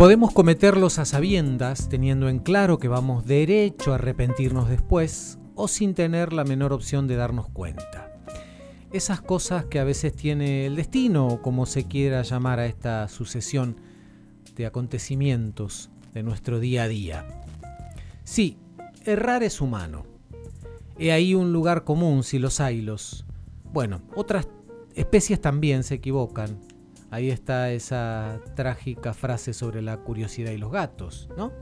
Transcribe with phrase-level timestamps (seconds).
[0.00, 5.92] Podemos cometerlos a sabiendas, teniendo en claro que vamos derecho a arrepentirnos después o sin
[5.92, 8.10] tener la menor opción de darnos cuenta.
[8.94, 13.08] Esas cosas que a veces tiene el destino, o como se quiera llamar a esta
[13.08, 13.76] sucesión
[14.56, 17.42] de acontecimientos de nuestro día a día.
[18.24, 18.56] Sí,
[19.04, 20.06] errar es humano.
[20.98, 23.26] He ahí un lugar común si los haylos.
[23.70, 24.48] Bueno, otras
[24.94, 26.69] especies también se equivocan.
[27.10, 31.52] Ahí está esa trágica frase sobre la curiosidad y los gatos, ¿no?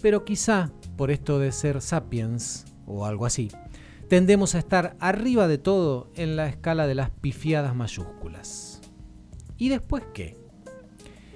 [0.00, 3.50] Pero quizá, por esto de ser sapiens, o algo así,
[4.08, 8.80] tendemos a estar arriba de todo en la escala de las pifiadas mayúsculas.
[9.58, 10.38] ¿Y después qué?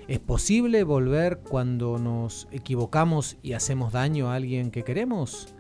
[0.09, 5.55] ¿Es posible volver cuando nos equivocamos y hacemos daño a alguien que queremos?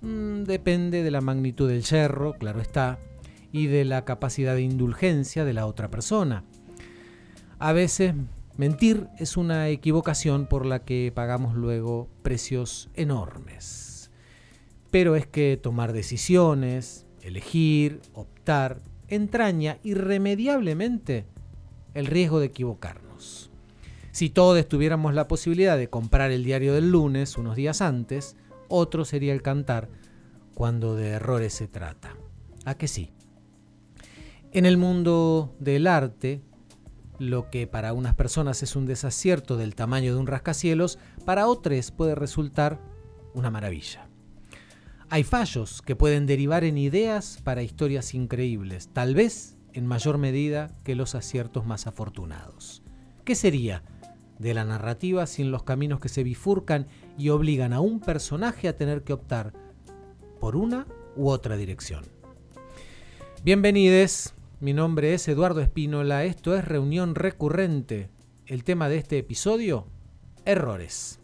[0.00, 2.98] Mm, depende de la magnitud del yerro, claro está,
[3.52, 6.44] y de la capacidad de indulgencia de la otra persona.
[7.64, 8.12] A veces
[8.58, 14.10] mentir es una equivocación por la que pagamos luego precios enormes.
[14.90, 21.24] Pero es que tomar decisiones, elegir, optar, entraña irremediablemente
[21.94, 23.50] el riesgo de equivocarnos.
[24.12, 28.36] Si todos tuviéramos la posibilidad de comprar el diario del lunes unos días antes,
[28.68, 29.88] otro sería el cantar
[30.52, 32.14] cuando de errores se trata.
[32.66, 33.08] ¿A que sí?
[34.52, 36.42] En el mundo del arte,
[37.30, 41.90] lo que para unas personas es un desacierto del tamaño de un rascacielos, para otros
[41.90, 42.80] puede resultar
[43.34, 44.08] una maravilla.
[45.10, 50.70] Hay fallos que pueden derivar en ideas para historias increíbles, tal vez en mayor medida
[50.84, 52.82] que los aciertos más afortunados.
[53.24, 53.82] ¿Qué sería
[54.38, 58.76] de la narrativa sin los caminos que se bifurcan y obligan a un personaje a
[58.76, 59.52] tener que optar
[60.40, 62.04] por una u otra dirección?
[63.42, 68.08] Bienvenidos, mi nombre es Eduardo Espínola, esto es Reunión Recurrente.
[68.46, 69.86] El tema de este episodio,
[70.44, 71.20] errores.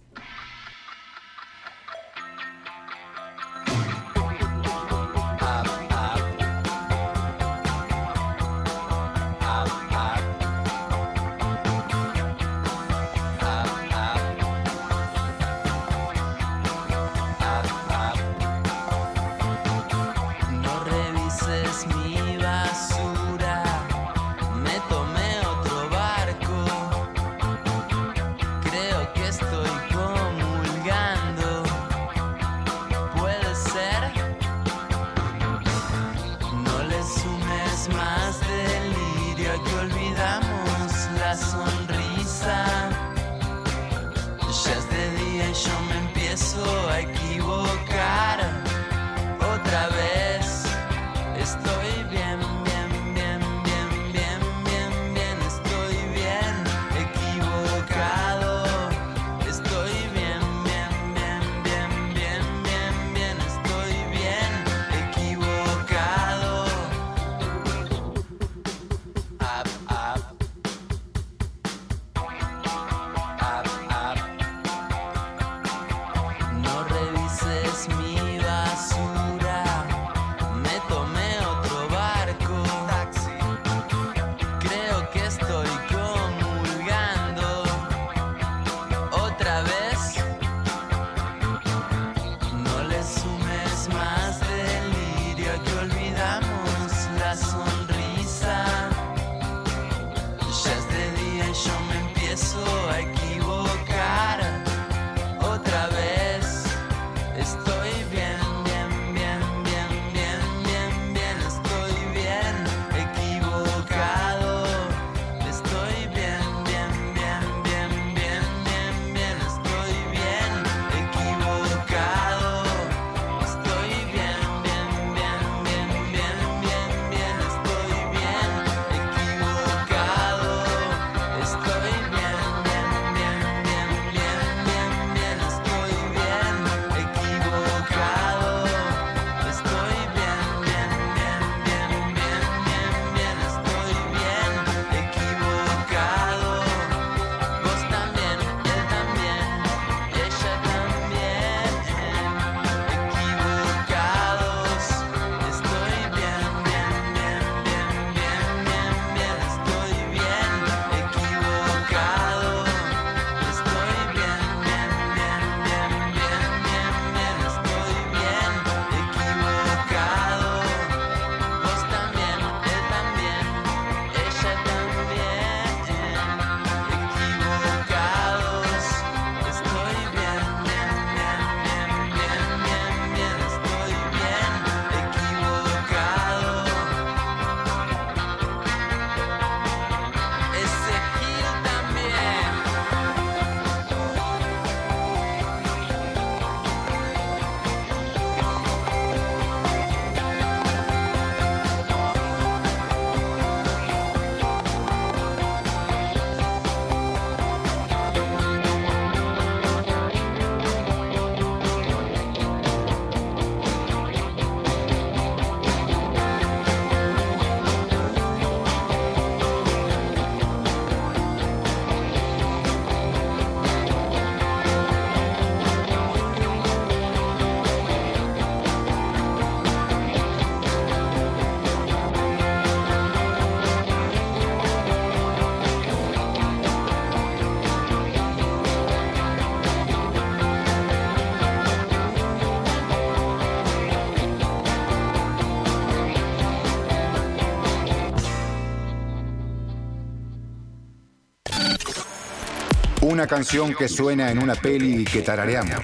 [253.31, 255.77] Canción que suena en una peli y que tarareamos.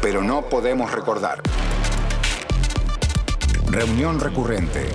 [0.00, 1.42] Pero no podemos recordar.
[3.66, 4.86] Reunión recurrente.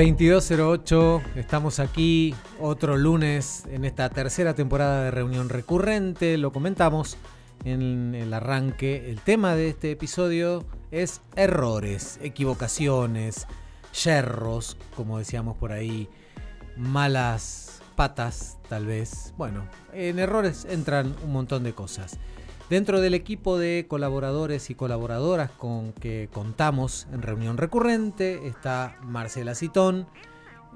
[0.00, 7.18] 2208, estamos aquí otro lunes en esta tercera temporada de reunión recurrente, lo comentamos
[7.66, 13.46] en el arranque, el tema de este episodio es errores, equivocaciones,
[14.02, 16.08] yerros, como decíamos por ahí,
[16.78, 19.34] malas patas tal vez.
[19.36, 22.18] Bueno, en errores entran un montón de cosas.
[22.70, 29.56] Dentro del equipo de colaboradores y colaboradoras con que contamos en reunión recurrente está Marcela
[29.56, 30.06] Citón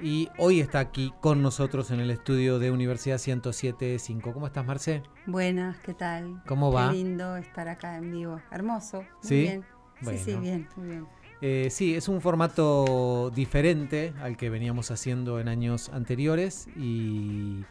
[0.02, 4.32] y hoy está aquí con nosotros en el estudio de Universidad 107.5.
[4.32, 5.04] ¿Cómo estás, Marce?
[5.26, 6.42] Buenas, ¿qué tal?
[6.48, 6.90] ¿Cómo va?
[6.90, 8.40] Qué lindo estar acá en vivo.
[8.50, 8.98] Hermoso.
[8.98, 9.40] Muy ¿Sí?
[9.42, 9.64] bien.
[10.02, 11.06] Sí, sí, bien, muy bien.
[11.42, 17.64] Eh, sí, es un formato diferente al que veníamos haciendo en años anteriores y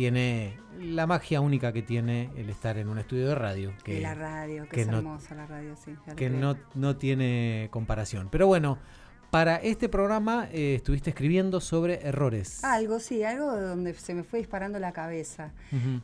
[0.00, 3.74] tiene la magia única que tiene el estar en un estudio de radio.
[3.84, 5.94] Que, la radio, que, es hermosa la radio, sí.
[6.16, 8.30] Que no, no, tiene comparación.
[8.30, 8.78] Pero bueno,
[9.30, 12.64] para este programa eh, estuviste escribiendo sobre errores.
[12.64, 15.52] Algo, sí, algo donde se me fue disparando la cabeza.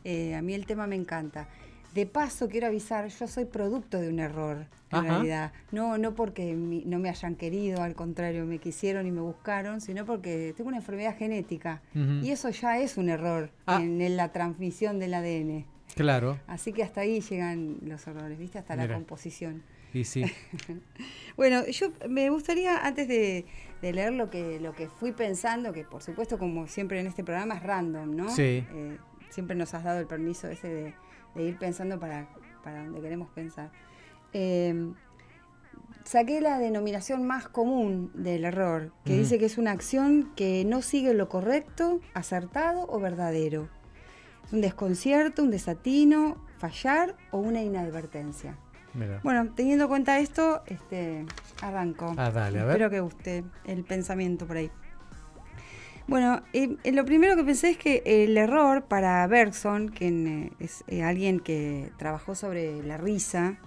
[0.03, 1.49] Eh, a mí el tema me encanta.
[1.97, 5.51] De paso, quiero avisar, yo soy producto de un error, en realidad.
[5.71, 10.05] No, no porque no me hayan querido, al contrario, me quisieron y me buscaron, sino
[10.05, 11.81] porque tengo una enfermedad genética.
[12.21, 13.81] Y eso ya es un error ah.
[13.81, 15.65] en, la transmisión del ADN.
[15.95, 16.39] Claro.
[16.45, 18.59] Así que hasta ahí llegan los errores, ¿viste?
[18.59, 19.63] Hasta la composición.
[19.91, 20.23] Y sí.
[21.35, 23.43] bueno, yo me gustaría, antes de,
[23.81, 27.55] leer lo que, lo que fui pensando, que por supuesto, como siempre en este programa,
[27.55, 28.29] es random, ¿no?
[28.29, 28.63] Sí.
[28.71, 28.97] Eh,
[29.31, 31.06] siempre nos has dado el permiso ese de
[31.37, 32.27] de ir pensando para,
[32.63, 33.71] para donde queremos pensar.
[34.33, 34.95] Em,
[36.03, 40.81] saqué la denominación más común del error, que dice que es una acción que no
[40.81, 43.69] sigue lo correcto, acertado o verdadero.
[44.45, 48.57] Es un desconcierto, un desatino, fallar o una inadvertencia.
[49.21, 51.25] Bueno, teniendo en cuenta esto, este,
[51.61, 52.15] arranco.
[52.17, 52.71] Ah, dale, a ver.
[52.71, 54.71] Espero que guste el pensamiento por ahí.
[56.07, 61.03] Bueno, eh, lo primero que pensé es que el error para Bergson, que es eh,
[61.03, 63.59] alguien que trabajó sobre la risa,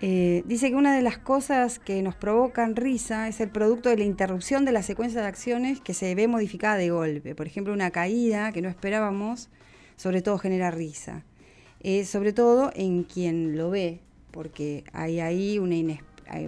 [0.00, 3.98] eh, dice que una de las cosas que nos provocan risa es el producto de
[3.98, 7.34] la interrupción de la secuencia de acciones que se ve modificada de golpe.
[7.34, 9.50] Por ejemplo, una caída que no esperábamos,
[9.96, 11.22] sobre todo genera risa.
[12.04, 15.76] sobre todo en quien lo ve, porque hay ahí una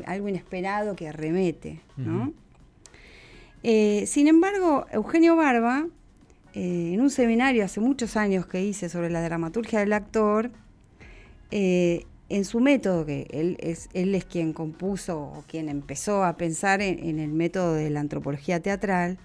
[0.06, 2.32] algo inesperado que arremete, ¿no?
[3.66, 5.86] Eh, sin embargo, Eugenio Barba,
[6.52, 10.50] eh, en un seminario hace muchos años que hice sobre la dramaturgia del actor,
[11.50, 16.36] eh, en su método, que él es, él es quien compuso o quien empezó a
[16.36, 19.18] pensar en, el método de la antropología teatral,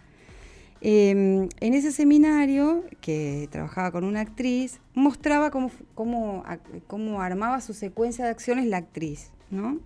[0.81, 6.45] en ese seminario, que trabajaba con una actriz, mostraba cómo, cómo,
[6.87, 9.79] cómo armaba su secuencia de acciones la actriz, ¿no?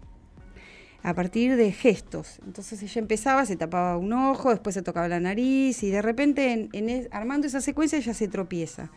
[1.04, 2.40] A partir de gestos.
[2.46, 6.70] Entonces ella empezaba, se tapaba un ojo, después se tocaba la nariz y de repente
[6.72, 8.90] en, armando esa secuencia ella se tropieza.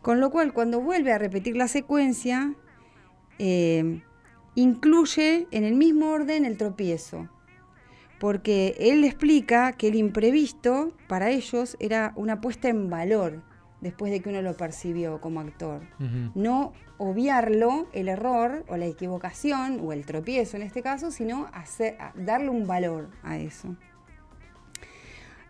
[0.00, 2.54] Con lo cual cuando vuelve a repetir la secuencia,
[3.38, 4.02] eh,
[4.54, 7.28] incluye en el mismo orden el tropiezo.
[8.18, 13.42] Porque él explica que el imprevisto para ellos era una puesta en valor
[13.82, 15.82] después de que uno lo percibió como actor.
[16.34, 21.96] No obviarlo, el error o la equivocación o el tropiezo en este caso, sino hacer,
[22.14, 23.76] darle un valor a eso.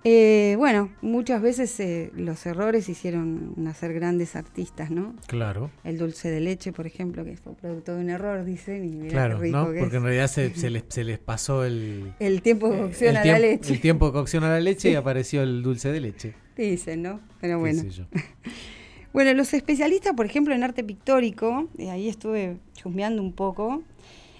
[0.08, 5.16] Eh, bueno, muchas veces eh, los errores hicieron nacer grandes artistas, ¿no?
[5.26, 5.72] Claro.
[5.82, 8.84] El dulce de leche, por ejemplo, que fue producto de un error, dicen.
[8.84, 9.64] Y claro, ¿no?
[9.64, 12.12] Porque en realidad se, les, se, les, pasó el...
[12.20, 13.72] El tiempo de cocción a la leche.
[13.72, 16.34] El tiempo de cocción a la leche y apareció el dulce de leche.
[16.56, 17.18] Dicen, ¿no?
[17.40, 17.82] Pero bueno.
[19.16, 23.82] bueno, los especialistas, por ejemplo, en arte pictórico, eh, ahí estuve chusmeando un poco,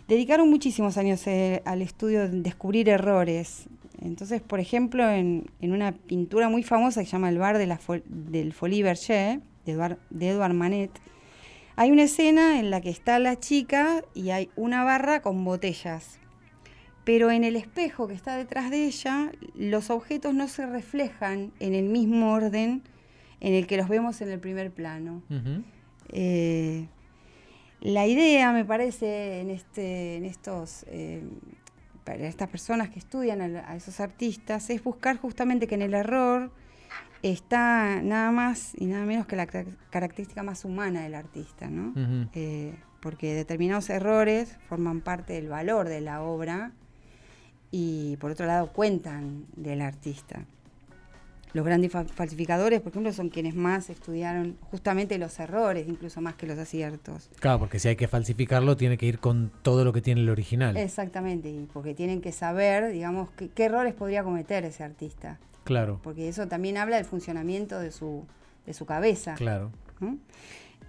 [0.07, 1.25] dedicaron muchísimos años
[1.65, 3.69] al estudio de descubrir errores
[4.03, 7.81] entonces, por ejemplo, en, una pintura muy famosa que se llama El bar de la
[8.07, 10.91] del Folie Berger, de Edouard, Manet,
[11.77, 16.19] hay una escena en la que está la chica y hay una barra con botellas.
[17.05, 21.75] Pero en el espejo que está detrás de ella, los objetos no se reflejan en
[21.75, 22.83] el mismo orden
[23.41, 25.23] en el que los vemos en el primer plano.
[26.09, 26.87] Eh,
[27.81, 31.23] la idea, me parece, en, este, en estos eh,
[32.07, 36.53] para estas personas que estudian a, esos artistas es buscar justamente que en el error
[37.23, 41.93] está nada más y nada menos que la característica más humana del artista, ¿no?
[42.33, 46.71] Eh, porque determinados errores forman parte del valor de la obra
[47.73, 50.45] y por otro lado cuentan del artista.
[51.57, 56.47] Los grandes falsificadores, por ejemplo, son quienes más estudiaron justamente los errores, incluso más que
[56.47, 57.31] los aciertos.
[57.41, 60.29] Claro, porque si hay que falsificarlo, tiene que ir con todo lo que tiene el
[60.29, 60.77] original.
[60.77, 65.39] Exactamente, y porque tienen que saber, digamos, qué, errores podría cometer ese artista.
[65.65, 65.99] Claro.
[66.03, 68.27] Porque eso también habla del funcionamiento de su,
[68.67, 69.33] de su cabeza.
[69.37, 69.73] Claro.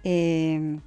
[0.04, 0.80] Eh,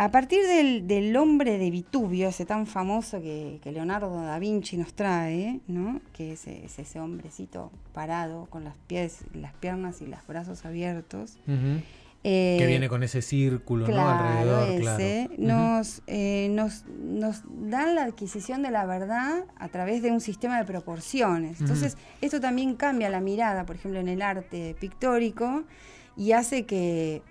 [0.00, 5.58] a partir del, hombre de Vitubio, ese tan famoso que, Leonardo da Vinci nos trae,
[5.66, 6.00] ¿no?
[6.12, 11.40] que es, ese hombrecito parado con las, pies, las piernas y los brazos abiertos.
[12.22, 14.68] Eh, que viene con ese círculo alrededor.
[14.68, 20.20] Ese, nos, eh, nos, nos dan la adquisición de la verdad a través de un
[20.20, 21.60] sistema de proporciones.
[21.60, 25.64] Entonces, esto también cambia la mirada, por ejemplo, en el arte pictórico
[26.16, 27.22] y hace que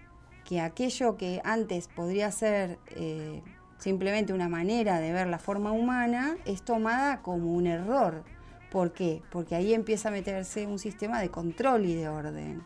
[0.47, 3.41] que aquello que antes podría ser eh,
[3.79, 8.23] simplemente una manera de ver la forma humana es tomada como un error.
[8.71, 9.21] ¿Por qué?
[9.29, 12.63] Porque ahí empieza a meterse un sistema de control y de orden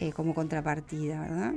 [0.00, 1.54] eh, como contrapartida, ¿verdad?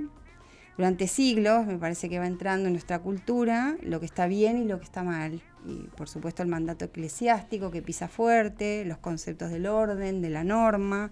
[0.78, 4.66] Durante siglos me parece que va entrando en nuestra cultura lo que está bien y
[4.66, 5.42] lo que está mal.
[5.66, 10.44] Y por supuesto el mandato eclesiástico que pisa fuerte, los conceptos del orden, de la
[10.44, 11.10] norma,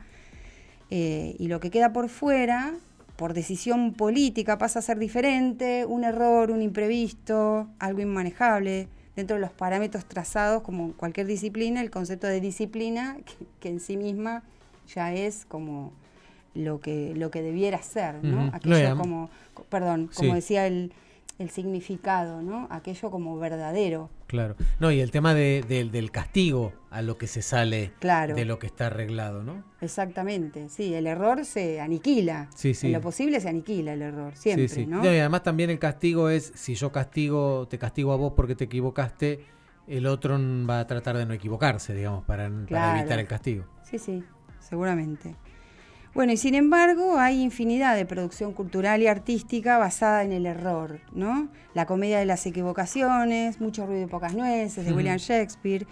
[0.91, 2.75] eh, y lo que queda por fuera
[3.19, 8.87] por decisión política pasa a ser diferente, un error, un imprevisto, algo inmanejable.
[9.13, 13.17] Dentro de los parámetros trazados, como cualquier disciplina, el concepto de disciplina,
[13.59, 14.43] que, en sí misma
[14.95, 15.91] ya es como
[16.55, 18.51] lo que, lo que debiera ser, ¿no?
[18.53, 19.29] Aquello como,
[19.67, 20.93] perdón, como decía el,
[21.39, 22.67] el significado, ¿no?
[22.69, 24.09] Aquello como verdadero.
[24.27, 24.55] Claro.
[24.79, 28.87] No, y el tema del castigo a lo que se sale de lo que está
[28.87, 29.63] arreglado, ¿no?
[29.81, 32.49] Exactamente, sí, el error se aniquila.
[32.53, 32.87] Sí, sí.
[32.87, 34.85] En lo posible se aniquila el error, siempre, sí, sí.
[34.85, 35.03] ¿no?
[35.03, 38.65] Y además también el castigo es, si yo castigo, te castigo a vos porque te
[38.65, 39.45] equivocaste,
[39.87, 40.37] el otro
[40.69, 43.65] va a tratar de no equivocarse, digamos, para, para evitar el castigo.
[43.83, 44.23] Sí, sí,
[44.59, 45.35] seguramente.
[46.13, 50.99] Bueno, y sin embargo hay infinidad de producción cultural y artística basada en el error,
[51.13, 51.49] ¿no?
[51.73, 55.85] La comedia de las equivocaciones, Mucho ruido y pocas nueces, de William Shakespeare,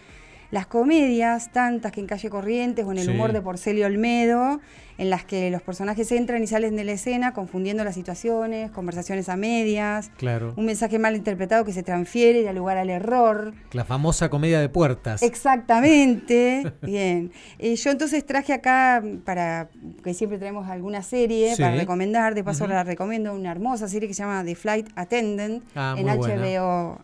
[0.51, 4.59] las comedias, tantas que en Calle Corrientes o en el humor de Porcelio Olmedo,
[4.97, 9.29] en las que los personajes entran y salen de la escena confundiendo las situaciones, conversaciones
[9.29, 10.53] a medias, claro.
[10.57, 13.53] un mensaje mal interpretado que se transfiere y da lugar al error.
[13.73, 15.21] La famosa comedia de puertas.
[15.21, 16.73] Exactamente.
[16.81, 17.31] Bien.
[17.59, 19.69] Eh, yo entonces traje acá, para
[20.03, 24.13] que siempre tenemos alguna serie para recomendar, de paso la recomiendo, una hermosa serie que
[24.13, 27.01] se llama The Flight Attendant ah, en HBO,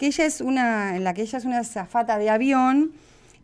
[0.00, 2.92] que ella es una, en la que ella es una zafata de avión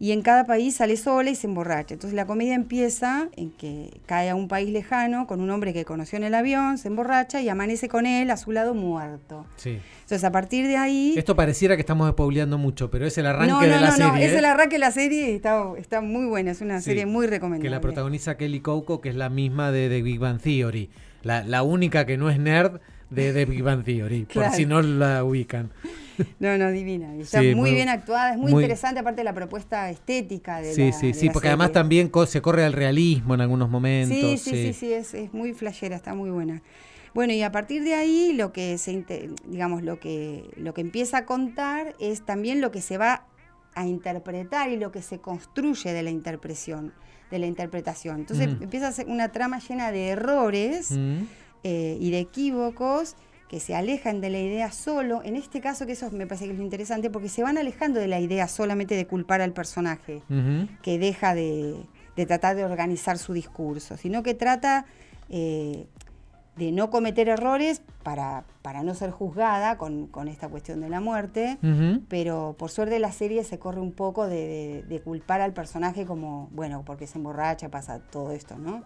[0.00, 1.92] y en cada país sale sola y se emborracha.
[1.92, 5.84] Entonces la comedia empieza en que cae a un país lejano con un hombre que
[5.84, 9.44] conoció en el avión, se emborracha y amanece con él a su lado muerto.
[9.56, 9.80] Sí.
[9.96, 11.12] Entonces a partir de ahí...
[11.18, 14.06] Esto pareciera que estamos spoileando mucho, pero es el arranque de la serie.
[14.06, 16.80] No, no, es el arranque de la serie y está, está muy buena, es una
[16.80, 17.68] serie muy recomendable.
[17.68, 20.88] Que la protagoniza Kelly Coco, que es la misma de The Big Bang Theory.
[21.22, 24.80] La, la única que no es nerd de The Big Bang Theory, por si no
[24.80, 25.70] la ubican.
[26.38, 27.14] No, no, divina.
[27.16, 31.14] Está muy, bien actuada, es muy, interesante, aparte de la propuesta estética de Sí, sí,
[31.14, 34.16] sí, porque además también se corre al realismo en algunos momentos.
[34.16, 36.62] Sí, sí, sí, sí, es, es, muy flashera, está muy buena.
[37.14, 39.04] Bueno, y a partir de ahí lo que se
[39.46, 43.25] digamos lo que lo que empieza a contar es también lo que se va
[43.75, 46.92] a interpretar y lo que se construye de la interpretación,
[47.30, 48.20] de la interpretación.
[48.20, 50.90] Entonces empieza a ser una trama llena de errores
[51.62, 53.16] eh, y de equívocos
[53.48, 56.52] que se alejan de la idea solo, en este caso que eso me parece que
[56.52, 60.22] es lo interesante, porque se van alejando de la idea solamente de culpar al personaje,
[60.82, 61.76] que deja de,
[62.26, 64.86] tratar de organizar su discurso, sino que trata
[65.28, 65.86] eh,
[66.56, 71.58] de no cometer errores para, para no ser juzgada con, esta cuestión de la muerte,
[72.08, 76.48] pero por suerte la serie se corre un poco de, de, culpar al personaje como,
[76.52, 78.82] bueno, porque se emborracha, pasa todo esto, ¿no?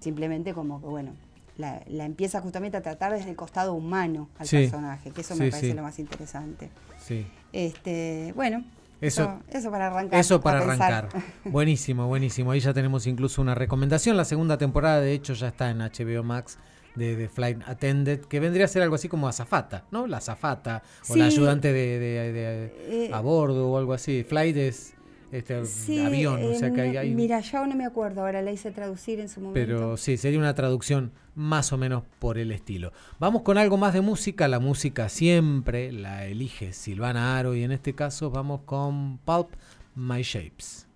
[0.00, 1.12] Simplemente como que, bueno,
[1.56, 5.74] la, empieza justamente a tratar desde el costado humano al personaje, que eso me parece
[5.74, 6.70] lo más interesante.
[6.98, 7.26] Sí.
[7.52, 8.64] Este, bueno,
[9.00, 10.20] eso, eso, para arrancar.
[10.20, 11.08] Eso para, arrancar.
[11.44, 12.50] buenísimo, buenísimo.
[12.50, 14.16] Ahí ya tenemos incluso una recomendación.
[14.16, 16.58] La segunda temporada, de hecho, ya está en HBO Max
[16.94, 20.06] de, Flight Attended, que vendría a ser algo así como azafata, ¿no?
[20.06, 24.22] La azafata o la ayudante de, eh, a bordo o algo así.
[24.22, 24.94] Flight es
[25.32, 26.42] este avión.
[26.42, 29.28] o sea que hay, hay, Mira, yo no me acuerdo, ahora la hice traducir en
[29.28, 29.54] su momento.
[29.54, 32.92] Pero sí, sería una traducción más o menos por el estilo.
[33.18, 34.48] Vamos con algo más de música.
[34.48, 39.50] La música siempre la elige Silvana Aro y en este caso vamos con Pulp
[39.94, 40.86] My Shapes.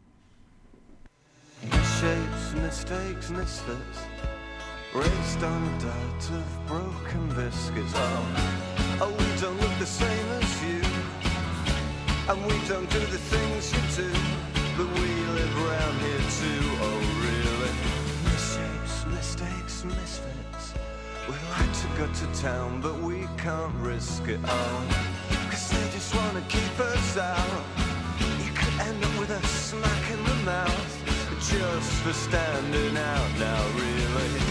[1.70, 3.98] Shapes, mistakes, misfits,
[4.94, 7.92] raised on a diet of broken biscuits.
[7.94, 10.43] Oh, oh, we don't look the same
[12.28, 14.10] and we don't do the things you do,
[14.78, 16.64] but we live around here too.
[16.80, 17.74] Oh, really?
[18.24, 20.74] Misshapes, mistakes, misfits.
[21.28, 24.40] We like to go to town, but we can't risk it.
[24.44, 24.86] Oh,
[25.50, 27.62] cause they just wanna keep us out.
[28.42, 30.92] You could end up with a smack in the mouth
[31.40, 34.43] just for standing out now, really.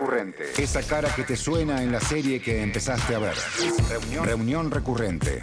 [0.00, 0.44] Recurrente.
[0.62, 3.34] Esa cara que te suena en la serie que empezaste a ver.
[3.88, 5.42] Reunión, Reunión recurrente.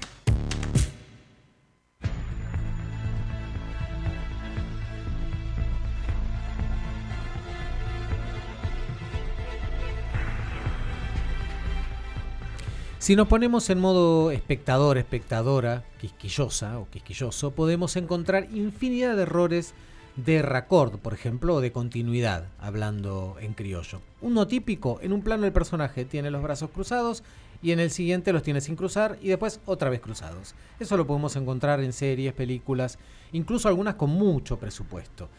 [13.00, 19.74] Si nos ponemos en modo espectador, espectadora, quisquillosa o quisquilloso, podemos encontrar infinidad de errores
[20.18, 24.02] de raccord, por ejemplo, o de continuidad, hablando en criollo.
[24.22, 27.24] Uno típico, en un plano el personaje tiene los brazos cruzados
[27.62, 30.56] y en el siguiente los tiene sin cruzar y después otra vez cruzados.
[30.80, 32.98] Eso lo podemos encontrar en series, películas,
[33.32, 35.30] incluso algunas con mucho presupuesto.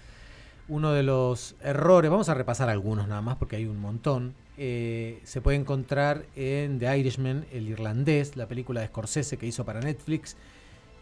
[0.68, 5.20] Uno de los errores, vamos a repasar algunos nada más porque hay un montón, eh,
[5.24, 9.80] se puede encontrar en The Irishman, el irlandés, la película de Scorsese que hizo para
[9.80, 10.36] Netflix,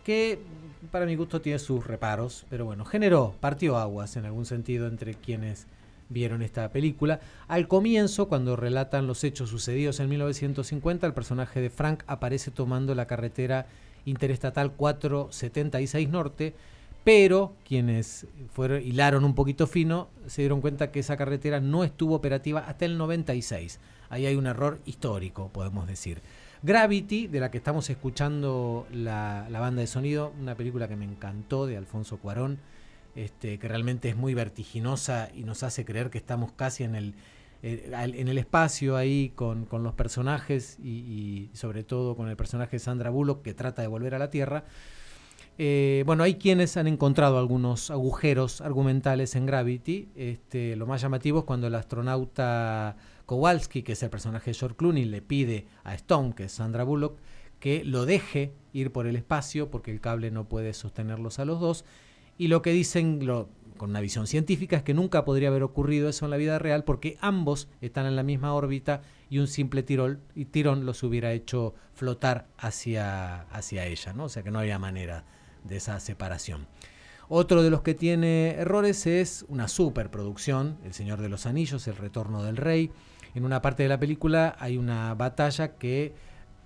[0.04, 0.38] que
[0.90, 5.14] para mi gusto tiene sus reparos, pero bueno, generó, partió aguas en algún sentido entre
[5.14, 5.66] quienes
[6.08, 7.20] vieron esta película.
[7.48, 12.94] Al comienzo, cuando relatan los hechos sucedidos en 1950, el personaje de Frank aparece tomando
[12.94, 13.66] la carretera
[14.04, 16.54] interestatal 476 Norte,
[17.04, 22.14] pero quienes fueron, hilaron un poquito fino se dieron cuenta que esa carretera no estuvo
[22.14, 23.78] operativa hasta el 96.
[24.08, 26.20] Ahí hay un error histórico, podemos decir.
[26.62, 31.66] Gravity, de la que estamos escuchando la, banda de sonido, una película que me encantó
[31.66, 32.58] de Alfonso Cuarón
[33.16, 37.14] este, que realmente es muy vertiginosa y nos hace creer que estamos casi en el,
[37.62, 42.80] eh, en el espacio ahí con, los personajes y, sobre todo con el personaje de
[42.80, 44.64] Sandra Bullock que trata de volver a la Tierra.
[45.58, 50.10] Eh, bueno, hay quienes han encontrado algunos agujeros argumentales en Gravity.
[50.14, 54.76] Este, lo más llamativo es cuando el astronauta Kowalski, que es el personaje de George
[54.76, 57.18] Clooney, le pide a Stone, que es Sandra Bullock,
[57.60, 61.60] que lo deje ir por el espacio porque el cable no puede sostenerlos a los
[61.60, 61.84] dos
[62.38, 63.26] y lo que dicen
[63.76, 66.84] con una visión científica es que nunca podría haber ocurrido eso en la vida real
[66.84, 71.32] porque ambos están en la misma órbita y un simple tirón, y tirón los hubiera
[71.32, 74.24] hecho flotar hacia, hacia ella, ¿no?
[74.24, 75.24] O sea que no había manera
[75.64, 76.66] de esa separación.
[77.28, 81.96] Otro de los que tiene errores es una superproducción, El Señor de los Anillos, El
[81.96, 82.92] Retorno del Rey.
[83.36, 86.14] En una parte de la película hay una batalla que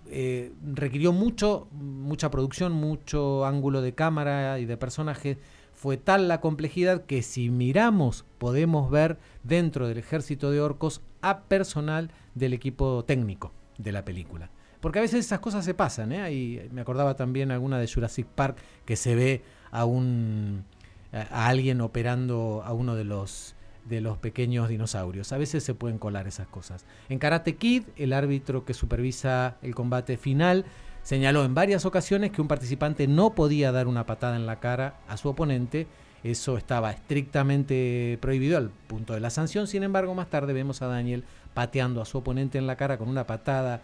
[0.09, 5.37] eh, requirió mucho, mucha producción, mucho ángulo de cámara y de personaje
[5.75, 11.41] fue tal la complejidad que si miramos podemos ver dentro del ejército de orcos a
[11.41, 14.49] personal del equipo técnico de la película.
[14.81, 16.69] Porque a veces esas cosas se pasan, ¿eh?
[16.71, 20.65] me acordaba también alguna de Jurassic Park que se ve a un
[21.13, 25.33] a alguien operando a uno de los de los pequeños dinosaurios.
[25.33, 26.85] A veces se pueden colar esas cosas.
[27.09, 30.65] En Karate Kid, el árbitro que supervisa el combate final
[31.03, 35.01] Señaló en varias ocasiones que un participante no podía dar una patada en la cara
[35.09, 35.87] a su oponente.
[36.23, 39.67] Eso estaba estrictamente prohibido al punto de la sanción.
[39.67, 43.09] Sin embargo, más tarde vemos a Daniel pateando a su oponente en la cara con
[43.09, 43.81] una patada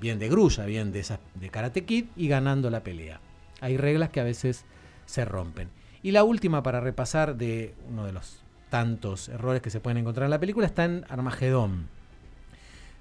[0.00, 3.20] bien de grulla, bien de, de Karate Kid y ganando la pelea.
[3.60, 4.64] Hay reglas que a veces
[5.06, 5.68] se rompen.
[6.02, 8.39] Y la última para repasar de uno de los
[8.70, 11.88] tantos errores que se pueden encontrar en la película está en Armagedón.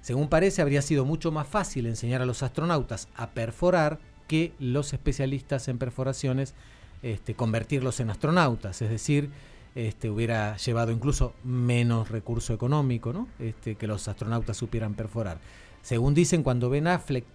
[0.01, 4.93] Según parece, habría sido mucho más fácil enseñar a los astronautas a perforar que los
[4.93, 6.53] especialistas en perforaciones
[7.01, 9.29] este, convertirlos en astronautas, es decir,
[9.75, 13.27] este, hubiera llevado incluso menos recurso económico ¿no?
[13.39, 15.39] este, que los astronautas supieran perforar.
[15.81, 17.25] Según dicen, cuando Ben Affleck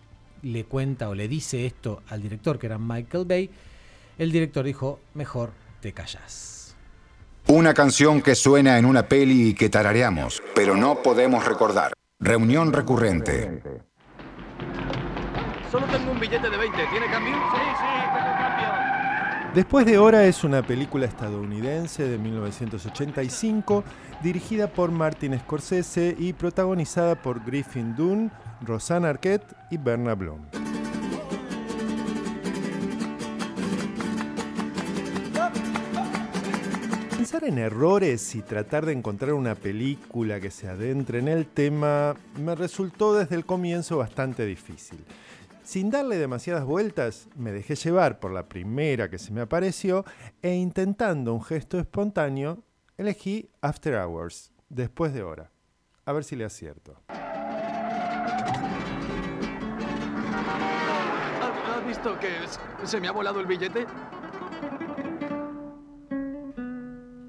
[0.43, 3.51] le cuenta o le dice esto al director, que era Michael Bay,
[4.19, 6.54] el director dijo, mejor te callas.
[7.49, 11.93] Una canción que suena en una peli y que tarareamos, pero no podemos recordar.
[12.19, 13.63] Reunión recurrente.
[15.71, 16.87] Solo tengo un billete de 20.
[16.91, 17.35] ¿Tiene cambio?
[17.35, 19.53] Sí, sí, tengo cambio.
[19.55, 23.85] Después de Hora es una película estadounidense de 1985
[24.23, 28.31] dirigida por Martin Scorsese y protagonizada por Griffin Dunne,
[28.63, 30.41] Rosanna Arquette y Berna Blum.
[37.25, 42.15] Pensar en errores y tratar de encontrar una película que se adentre en el tema
[42.39, 45.03] me resultó desde el comienzo bastante difícil.
[45.63, 50.05] Sin darle demasiadas vueltas, me dejé llevar por la primera que se me apareció
[50.43, 52.63] e intentando un gesto espontáneo,
[52.99, 55.51] elegí After Hours, después de hora.
[56.05, 57.01] A ver si le acierto.
[57.09, 57.81] ¿Ha
[61.89, 62.29] visto que
[62.87, 63.87] se me ha volado el billete?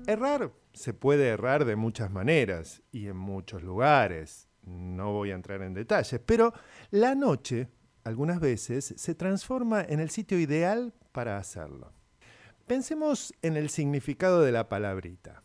[0.07, 4.47] Errar se puede errar de muchas maneras y en muchos lugares.
[4.63, 6.53] No voy a entrar en detalles, pero
[6.91, 7.69] la noche
[8.03, 11.91] algunas veces se transforma en el sitio ideal para hacerlo.
[12.67, 15.41] Pensemos en el significado de la palabrita.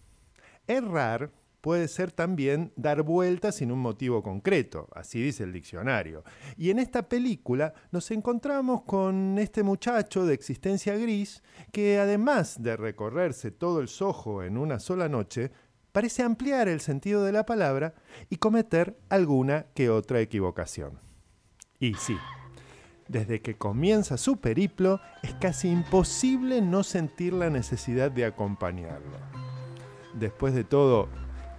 [0.66, 6.24] Errar puede ser también dar vueltas sin un motivo concreto, así dice el diccionario.
[6.56, 11.42] Y en esta película nos encontramos con este muchacho de existencia gris
[11.72, 15.50] que además de recorrerse todo el sojo en una sola noche,
[15.92, 17.94] parece ampliar el sentido de la palabra
[18.28, 20.98] y cometer alguna que otra equivocación.
[21.78, 22.16] Y sí,
[23.08, 29.18] desde que comienza su periplo es casi imposible no sentir la necesidad de acompañarlo.
[30.14, 31.08] Después de todo,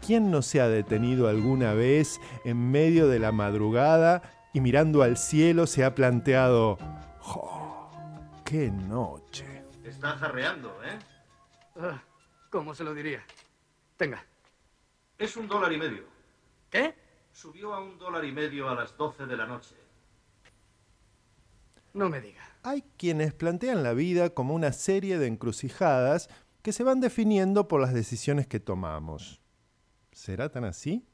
[0.06, 5.16] ¿Quién no se ha detenido alguna vez en medio de la madrugada y mirando al
[5.16, 6.80] cielo se ha planteado,
[7.24, 7.90] ¡Oh,
[8.44, 9.64] qué noche!
[9.84, 10.98] Está jarreando, ¿eh?
[11.80, 12.02] Ah,
[12.50, 13.24] ¿Cómo se lo diría?
[13.96, 14.26] Tenga.
[15.20, 16.04] Es un dólar y medio.
[16.72, 16.96] ¿Qué?
[17.32, 19.76] Subió a un dólar y medio a las 12 de la noche.
[21.94, 22.42] No me diga.
[22.64, 26.30] Hay quienes plantean la vida como una serie de encrucijadas
[26.64, 29.41] que se van definiendo por las decisiones que tomamos
[30.12, 31.06] ¿Será tan así?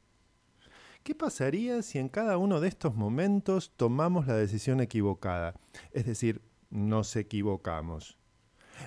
[1.03, 5.55] ¿Qué pasaría si en cada uno de estos momentos tomamos la decisión equivocada?
[5.91, 8.17] Es decir, nos equivocamos.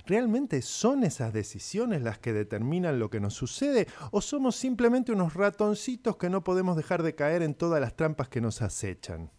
[0.06, 5.34] ¿Realmente son esas decisiones las que determinan lo que nos sucede o somos simplemente unos
[5.34, 9.30] ratoncitos que no podemos dejar de caer en todas las trampas que nos acechan?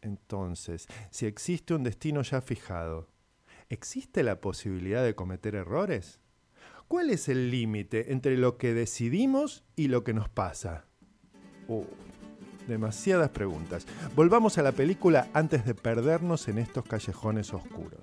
[0.00, 3.08] Entonces, si existe un destino ya fijado,
[3.68, 6.20] ¿existe la posibilidad de cometer errores?
[6.94, 10.84] ¿Cuál es el límite entre lo que decidimos y lo que nos pasa?
[11.66, 11.82] Uh,
[12.68, 13.84] demasiadas preguntas.
[14.14, 17.98] Volvamos a la película antes de perdernos en estos callejones oscuros.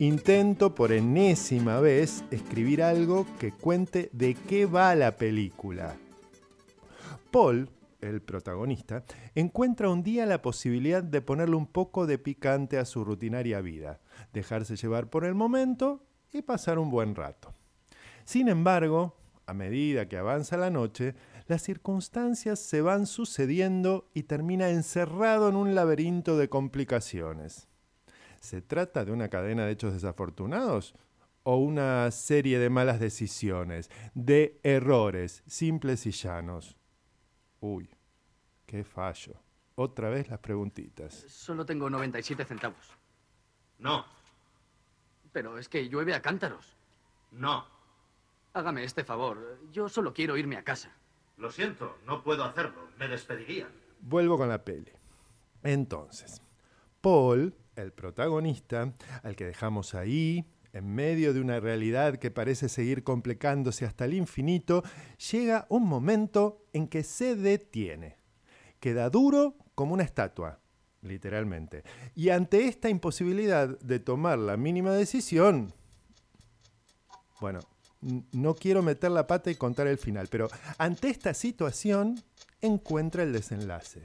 [0.00, 5.94] Intento por enésima vez escribir algo que cuente de qué va la película.
[7.30, 7.68] Paul,
[8.02, 13.04] el protagonista, encuentra un día la posibilidad de ponerle un poco de picante a su
[13.04, 14.00] rutinaria vida,
[14.32, 17.54] dejarse llevar por el momento y pasar un buen rato.
[18.24, 21.14] Sin embargo, a medida que avanza la noche,
[21.46, 27.68] las circunstancias se van sucediendo y termina encerrado en un laberinto de complicaciones.
[28.40, 30.94] ¿Se trata de una cadena de hechos desafortunados
[31.42, 36.76] o una serie de malas decisiones, de errores simples y llanos?
[37.62, 37.88] Uy,
[38.66, 39.34] qué fallo.
[39.76, 41.14] Otra vez las preguntitas.
[41.14, 42.90] Solo tengo 97 centavos.
[43.78, 44.04] No,
[45.32, 46.76] Pero es que llueve a cántaros.
[47.32, 47.64] no.
[48.54, 49.58] Hágame este favor.
[49.72, 50.90] Yo solo quiero irme a casa.
[51.38, 52.88] Lo siento, no puedo hacerlo.
[52.98, 53.70] Me despedirían.
[54.00, 54.92] Vuelvo con la peli.
[55.62, 56.42] Entonces,
[57.00, 63.04] Paul, el protagonista, al que dejamos ahí, en medio de una realidad que parece seguir
[63.04, 64.82] complicándose hasta el infinito,
[65.30, 68.16] llega un momento en que se detiene.
[68.80, 70.58] Queda duro como una estatua,
[71.02, 71.84] literalmente.
[72.14, 75.74] Y ante esta imposibilidad de tomar la mínima decisión,
[77.40, 77.60] bueno,
[78.32, 82.20] no quiero meter la pata y contar el final, pero ante esta situación
[82.60, 84.02] encuentra el desenlace.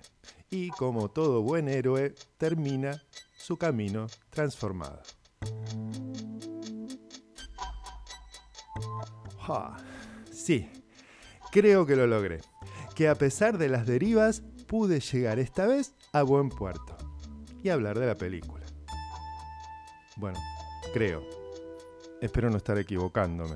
[0.50, 3.02] Y como todo buen héroe, termina
[3.38, 5.02] su camino transformado.
[9.48, 9.78] Ja,
[10.30, 10.70] sí,
[11.54, 12.42] creo que lo logré.
[12.96, 16.98] Que a pesar de las derivas, pude llegar esta vez a buen puerto.
[17.64, 18.66] Y hablar de la película.
[20.18, 20.38] Bueno,
[20.94, 21.24] creo.
[22.22, 23.56] Espero no estar equivocándome.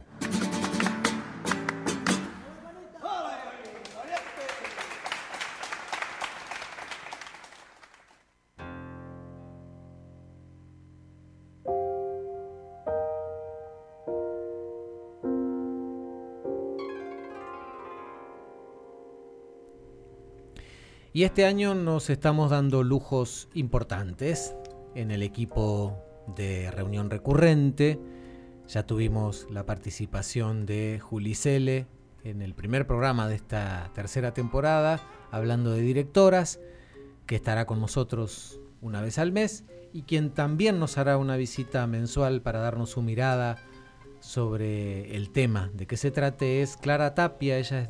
[21.13, 24.55] Y este año nos estamos dando lujos importantes
[24.95, 25.97] en el equipo
[26.37, 27.99] de reunión recurrente.
[28.69, 31.85] Ya tuvimos la participación de Juli Cele
[32.23, 36.61] en el primer programa de esta tercera temporada, hablando de directoras,
[37.25, 41.85] que estará con nosotros una vez al mes y quien también nos hará una visita
[41.87, 43.57] mensual para darnos su mirada
[44.21, 47.89] sobre el tema de qué se trate es Clara Tapia, ella es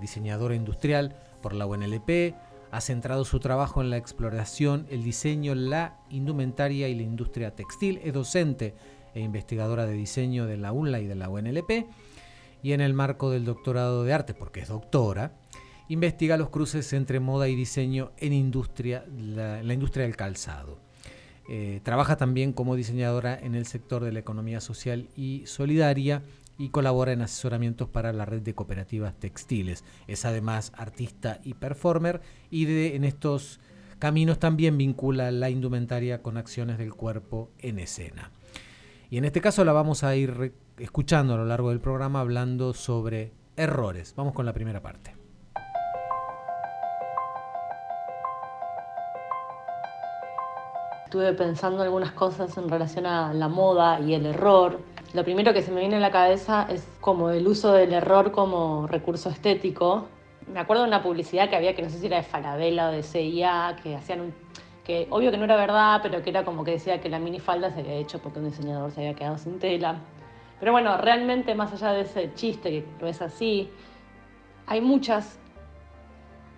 [0.00, 2.34] diseñadora industrial por la UNLP,
[2.70, 8.00] ha centrado su trabajo en la exploración, el diseño, la indumentaria y la industria textil,
[8.04, 8.74] es docente
[9.14, 11.86] e investigadora de diseño de la UNLA y de la UNLP,
[12.62, 15.32] y en el marco del doctorado de arte, porque es doctora,
[15.88, 20.78] investiga los cruces entre moda y diseño en industria, la, la industria del calzado.
[21.50, 26.22] Eh, trabaja también como diseñadora en el sector de la economía social y solidaria
[26.58, 29.84] y colabora en asesoramientos para la red de cooperativas textiles.
[30.08, 33.60] Es además artista y performer y en estos
[33.98, 38.32] caminos también vincula la indumentaria con acciones del cuerpo en escena.
[39.10, 42.74] Y en este caso la vamos a ir escuchando a lo largo del programa hablando
[42.74, 44.14] sobre errores.
[44.16, 45.14] Vamos con la primera parte.
[51.04, 54.78] Estuve pensando algunas cosas en relación a la moda y el error.
[55.14, 58.30] Lo primero que se me viene a la cabeza es como el uso del error
[58.30, 60.06] como recurso estético.
[60.52, 62.92] Me acuerdo de una publicidad que había, que no sé si era de Falabella o
[62.92, 64.34] de CIA, que hacían un...
[64.84, 67.70] que obvio que no era verdad, pero que era como que decía que la minifalda
[67.70, 69.98] se había hecho porque un diseñador se había quedado sin tela.
[70.60, 73.70] Pero bueno, realmente más allá de ese chiste, que no es así,
[74.66, 75.38] hay muchas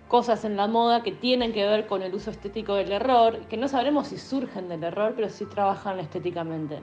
[0.09, 3.55] cosas en la moda que tienen que ver con el uso estético del error, que
[3.55, 6.81] no sabremos si surgen del error, pero sí trabajan estéticamente.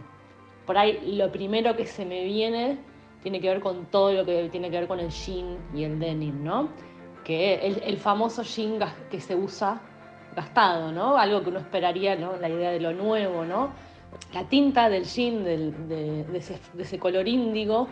[0.69, 2.77] Por ahí lo primero que se me viene
[3.23, 5.99] tiene que ver con todo lo que tiene que ver con el jean y el
[5.99, 6.69] denim, ¿no?
[7.25, 8.79] Que el, el famoso jean
[9.11, 9.81] que se usa
[10.37, 11.17] gastado, ¿no?
[11.17, 12.37] Algo que uno esperaría, ¿no?
[12.37, 13.71] La idea de lo nuevo, ¿no?
[14.35, 17.89] La tinta del jean, del- de, ese, color índigo,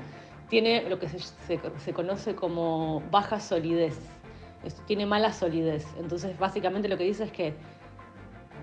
[0.50, 3.98] tiene lo que se, conoce como baja solidez.
[4.64, 5.86] Esto tiene mala solidez.
[5.98, 7.54] Entonces, básicamente lo que dice es que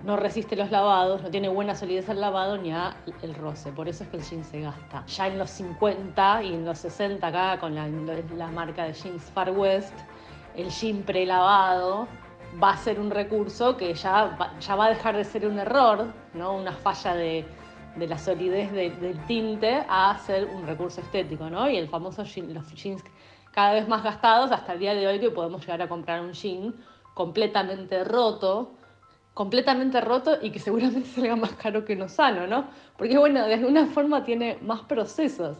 [0.04, 3.72] no resiste los lavados, no tiene buena solidez al lavado ni a el roce.
[3.72, 5.04] Por eso es que el jean se gasta.
[5.06, 7.88] Ya en los 50 y en los 60 acá con la,
[8.36, 9.94] la marca de jeans Far West,
[10.56, 12.06] el jean prelavado
[12.62, 15.58] va a ser un recurso que ya va, ya va a dejar de ser un
[15.58, 16.52] error, ¿no?
[16.54, 17.44] una falla de,
[17.96, 21.48] de la solidez de- del tinte a ser un recurso estético.
[21.50, 21.68] ¿no?
[21.68, 23.02] Y el famoso jean, los jeans
[23.52, 26.32] cada vez más gastados hasta el día de hoy que podemos llegar a comprar un
[26.32, 26.74] jean
[27.14, 28.72] completamente roto,
[29.34, 32.68] completamente roto y que seguramente salga más caro que no sano, ¿no?
[32.96, 35.58] Porque bueno, de alguna forma tiene más procesos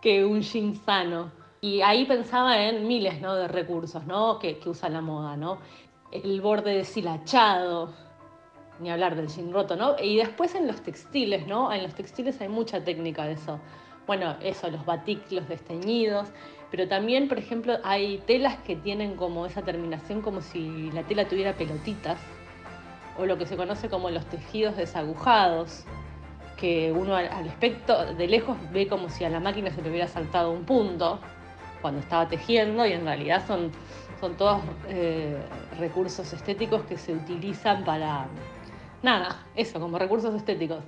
[0.00, 1.32] que un jean sano.
[1.62, 3.34] Y ahí pensaba en miles ¿no?
[3.34, 4.38] de recursos ¿no?
[4.38, 5.58] que, que usa la moda, ¿no?
[6.12, 7.92] El borde deshilachado,
[8.78, 9.96] ni hablar del jean roto, ¿no?
[10.00, 11.72] Y después en los textiles, ¿no?
[11.72, 13.58] En los textiles hay mucha técnica de eso.
[14.06, 16.28] Bueno, eso, los batik, los desteñidos,
[16.70, 21.26] pero también, por ejemplo, hay telas que tienen como esa terminación como si la tela
[21.26, 22.20] tuviera pelotitas,
[23.18, 25.84] o lo que se conoce como los tejidos desagujados,
[26.56, 30.08] que uno al, al de lejos ve como si a la máquina se le hubiera
[30.08, 31.20] saltado un punto
[31.82, 33.70] cuando estaba tejiendo y en realidad son,
[34.20, 35.36] son todos eh,
[35.78, 38.26] recursos estéticos que se utilizan para,
[39.02, 40.78] nada, eso, como recursos estéticos.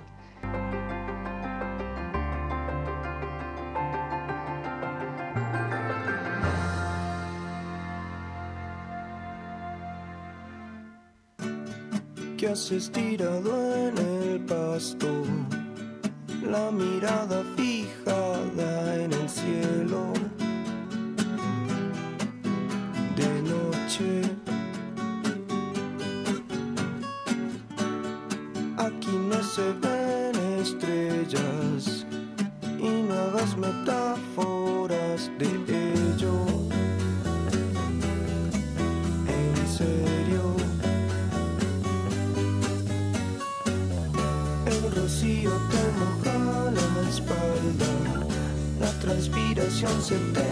[12.39, 15.25] Que haces tirado en el pasto,
[16.49, 20.13] la mirada fijada en el cielo.
[50.09, 50.48] Transpiración se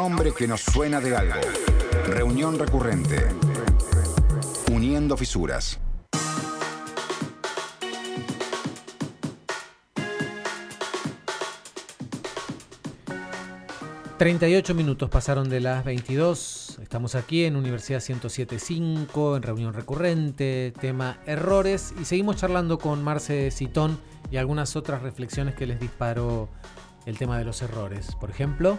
[0.00, 1.42] nombre que nos suena de algo.
[2.06, 3.18] Reunión recurrente.
[4.72, 5.78] Uniendo fisuras.
[14.16, 16.78] 38 minutos pasaron de las 22.
[16.82, 21.92] Estamos aquí en Universidad 1075, en reunión recurrente, tema errores.
[22.00, 26.48] Y seguimos charlando con Marce Citón y algunas otras reflexiones que les disparó
[27.04, 28.14] el tema de los errores.
[28.18, 28.78] Por ejemplo,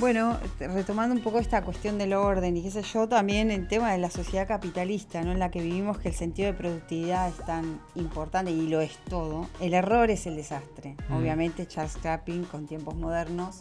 [0.00, 3.92] Bueno, retomando un poco esta cuestión del orden y qué sé yo, también el tema
[3.92, 5.32] de la sociedad capitalista, ¿no?
[5.32, 8.96] En la que vivimos que el sentido de productividad es tan importante y lo es
[9.10, 9.46] todo.
[9.60, 10.96] El error es el desastre.
[11.10, 11.16] Mm.
[11.16, 13.60] Obviamente Charles Chaplin con tiempos modernos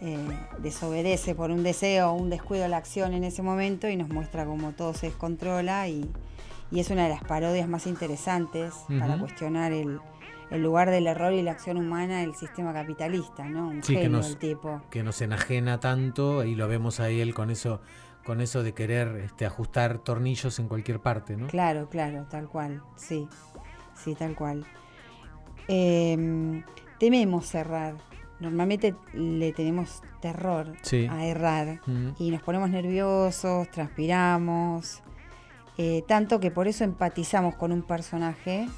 [0.00, 0.16] eh,
[0.60, 4.08] desobedece por un deseo o un descuido de la acción en ese momento y nos
[4.08, 6.10] muestra cómo todo se descontrola y,
[6.70, 10.00] y es una de las parodias más interesantes para cuestionar el,
[10.54, 13.68] el lugar del error y la acción humana del sistema capitalista, ¿no?
[13.68, 14.80] Un sí, que genio nos, el tipo.
[14.90, 17.80] que nos enajena tanto y lo vemos ahí él con eso,
[18.24, 21.48] con eso de querer este, ajustar tornillos en cualquier parte, ¿no?
[21.48, 23.28] Claro, claro, tal cual, sí,
[23.94, 24.64] sí, tal cual.
[25.68, 26.62] Eh,
[26.98, 27.94] tememos cerrar.
[28.40, 31.06] Normalmente le tenemos terror Sí.
[31.10, 31.80] a errar
[32.18, 35.02] y nos ponemos nerviosos, transpiramos,
[35.78, 38.68] eh, tanto que por eso empatizamos con un personaje.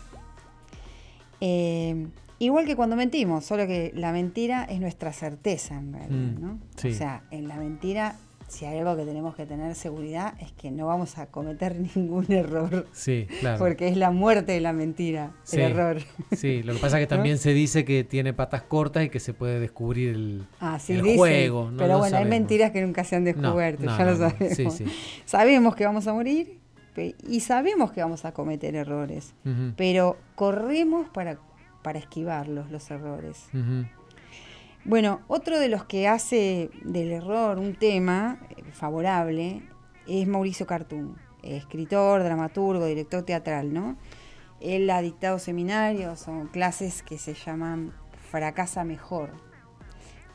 [1.40, 2.06] Eh,
[2.38, 6.58] igual que cuando mentimos, solo que la mentira es nuestra certeza en realidad, Mm, ¿no?
[6.76, 6.88] sí.
[6.88, 8.16] O sea, en la mentira,
[8.48, 12.30] si hay algo que tenemos que tener seguridad, es que no vamos a cometer ningún
[12.30, 12.86] error.
[12.92, 13.58] Sí, claro.
[13.58, 15.98] Porque es la muerte de la mentira, Sí, el error.
[16.32, 17.16] Sí, lo que pasa es que ¿No?
[17.16, 20.92] también se dice que tiene patas cortas y que se puede descubrir el, Ah, sí,
[20.92, 21.70] el dicen, juego.
[21.70, 22.30] no pero bueno, hay sabemos.
[22.30, 24.74] mentiras que nunca se han descubierto, no, ya lo sabemos.
[24.74, 24.84] Sí.
[25.24, 26.58] Sabemos que vamos a morir
[27.28, 29.34] y sabemos que vamos a cometer errores,
[29.76, 31.38] pero corremos para,
[31.82, 33.48] para esquivarlos, los errores.
[34.84, 39.62] Bueno, otro de los que hace del error un tema eh, favorable
[40.06, 43.96] es Mauricio Cartún, escritor, dramaturgo, director teatral, ¿no?
[44.60, 47.92] Él ha dictado seminarios o clases que se llaman
[48.30, 49.30] Fracasa Mejor,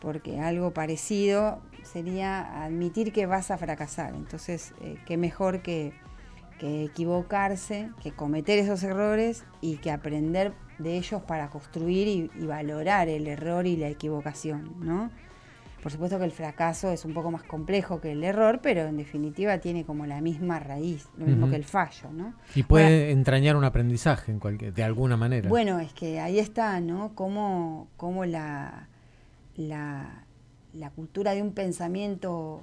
[0.01, 4.13] porque algo parecido sería admitir que vas a fracasar.
[4.15, 5.93] Entonces, eh, qué mejor que,
[6.61, 12.45] que equivocarse, que cometer esos errores y que aprender de ellos para construir y, y
[12.45, 15.09] valorar el error y la equivocación, ¿no?
[15.81, 18.97] Por supuesto que el fracaso es un poco más complejo que el error, pero en
[18.97, 22.35] definitiva tiene como la misma raíz, lo mismo que el fallo, ¿no?
[22.53, 25.49] Y puede entrañar un aprendizaje en cualquier, de alguna manera.
[25.49, 27.15] Bueno, es que ahí está, ¿no?
[27.15, 28.87] Cómo, cómo la,
[29.55, 30.25] la,
[30.73, 32.61] la cultura de un pensamiento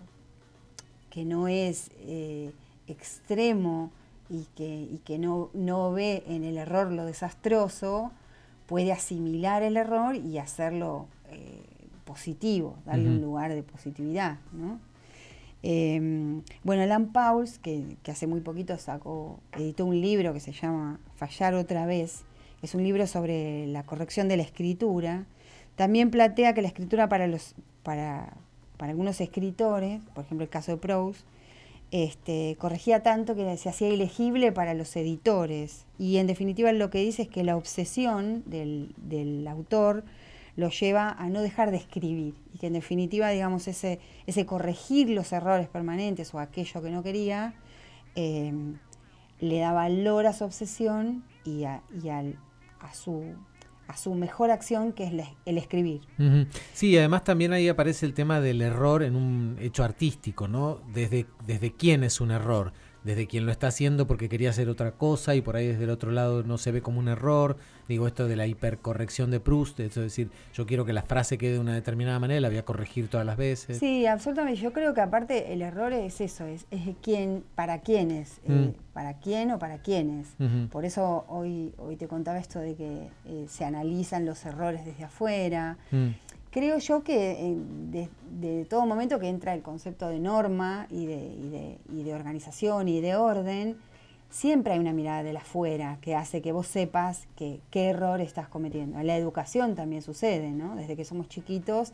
[1.10, 2.52] que no es eh,
[2.92, 3.90] extremo
[4.30, 8.12] y que, y que no, no ve en el error lo desastroso,
[8.66, 11.62] puede asimilar el error y hacerlo eh,
[12.04, 14.78] positivo, darle un lugar de positividad, ¿no?
[15.64, 20.52] Eh, bueno, Alan Pauls, que, que hace muy poquito sacó, editó un libro que se
[20.52, 22.24] llama Fallar otra vez,
[22.62, 25.24] es un libro sobre la corrección de la escritura.
[25.76, 28.32] También plantea que la escritura para los, para,
[28.76, 31.24] para algunos escritores, por ejemplo el caso de Proust,
[31.90, 35.86] este, corregía tanto que se hacía ilegible para los editores.
[35.98, 40.04] Y en definitiva lo que dice es que la obsesión del, del autor
[40.58, 45.08] lo lleva a no dejar de escribir y que en definitiva, digamos, ese, ese corregir
[45.08, 47.54] los errores permanentes o aquello que no quería,
[48.16, 48.52] eh,
[49.38, 52.24] le da valor a su obsesión y a, y a,
[52.92, 53.22] su,
[53.88, 55.12] a su mejor acción, que es
[55.46, 56.02] el escribir.
[56.74, 60.80] Sí, además también ahí aparece el tema del error en un hecho artístico, ¿no?
[60.92, 62.72] Desde, desde quién es un error,
[63.08, 65.90] desde quien lo está haciendo porque quería hacer otra cosa y por ahí desde el
[65.90, 67.56] otro lado no se ve como un error.
[67.88, 71.54] Digo, esto de la hipercorrección de Proust, es decir, yo quiero que la frase quede
[71.54, 73.78] de una determinada manera, la voy a corregir todas las veces.
[73.78, 74.60] Sí, absolutamente.
[74.60, 78.92] Yo creo que aparte el error es eso, es, es quién, para quiénes, eh, Mm.
[78.92, 80.28] para quién o para quiénes.
[80.70, 85.04] Por eso hoy, hoy te contaba esto de que eh, se analizan los errores desde
[85.04, 85.78] afuera.
[85.90, 86.08] Mm.
[86.50, 87.56] Creo yo que eh,
[88.30, 92.14] de, todo momento que entra el concepto de norma y de, y, de, y de
[92.14, 93.76] organización y de orden,
[94.30, 98.20] siempre hay una mirada de la afuera que hace que vos sepas que, qué error
[98.20, 98.98] estás cometiendo.
[98.98, 100.76] En la educación también sucede, ¿no?
[100.76, 101.92] Desde que somos chiquitos,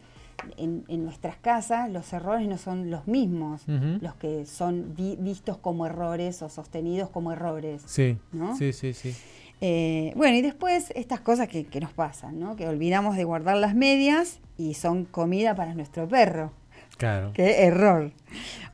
[0.57, 5.57] en, en nuestras casas los errores no son los mismos, los que son vi- vistos
[5.59, 7.83] como errores o sostenidos como errores.
[7.87, 8.57] Sí, ¿no?
[8.57, 9.15] sí, sí, sí.
[9.61, 12.57] Eh, bueno, y después estas cosas que, que nos pasan, ¿no?
[12.57, 16.53] Que olvidamos de guardar las medias y son comida para nuestro perro.
[16.99, 17.33] Claro.
[17.35, 18.13] Qué error.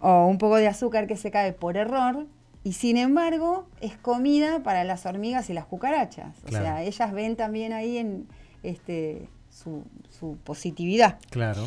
[0.01, 2.27] O un poco de azúcar que se cae por error
[2.65, 6.37] y sin embargo es comida para las hormigas y las cucarachas.
[6.45, 6.65] O Claro.
[6.65, 8.27] sea, ellas ven también ahí en
[8.63, 11.19] este su, su positividad.
[11.31, 11.67] Claro.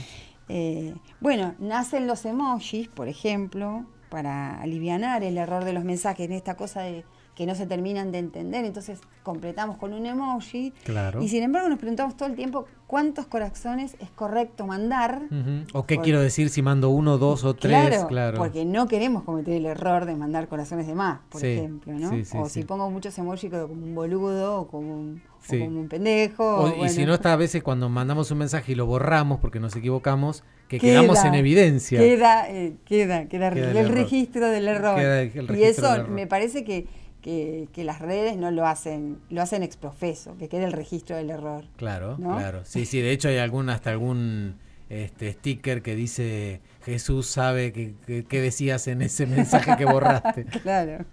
[0.49, 6.33] Eh, bueno, nacen los emojis, por ejemplo, para aliviar el error de los mensajes en
[6.33, 7.03] esta cosa de
[7.35, 10.71] que no se terminan de entender, entonces completamos con un emoji.
[10.83, 11.21] Claro.
[11.21, 15.23] Y sin embargo nos preguntamos todo el tiempo cuántos corazones es correcto mandar.
[15.73, 17.71] ¿O qué quiero decir si mando uno, dos o tres?
[17.89, 18.37] Claro, Claro.
[18.37, 22.09] porque no queremos cometer el error de mandar corazones de más, por Sí, ejemplo, ¿no?
[22.11, 25.59] sí, sí, o si pongo muchos emojis como un boludo o como un, o Sí.
[25.59, 26.43] como un pendejo.
[26.45, 29.39] O- o y si no está a veces cuando mandamos un mensaje y lo borramos
[29.39, 31.99] porque nos equivocamos, que Queda, quedamos en evidencia.
[31.99, 34.95] Queda, eh, queda, queda, Queda el, registro del error.
[34.97, 36.09] Queda el- el y registro eso del error.
[36.13, 36.87] me parece que,
[37.23, 41.15] que, que las redes no lo hacen, lo hacen ex profeso, que quede el registro
[41.15, 41.63] del error.
[41.77, 42.37] Claro, ¿no?
[42.37, 42.61] claro.
[42.65, 44.59] Sí, sí, de hecho hay algún, hasta algún
[44.89, 50.45] este sticker que dice Jesús sabe que, que- qué decías en ese mensaje que borraste.
[50.61, 51.05] Claro.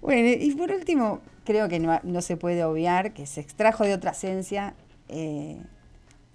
[0.00, 3.94] Bueno, y por último, creo que no, no se puede obviar que se extrajo de
[3.94, 4.74] otra esencia
[5.08, 5.58] eh,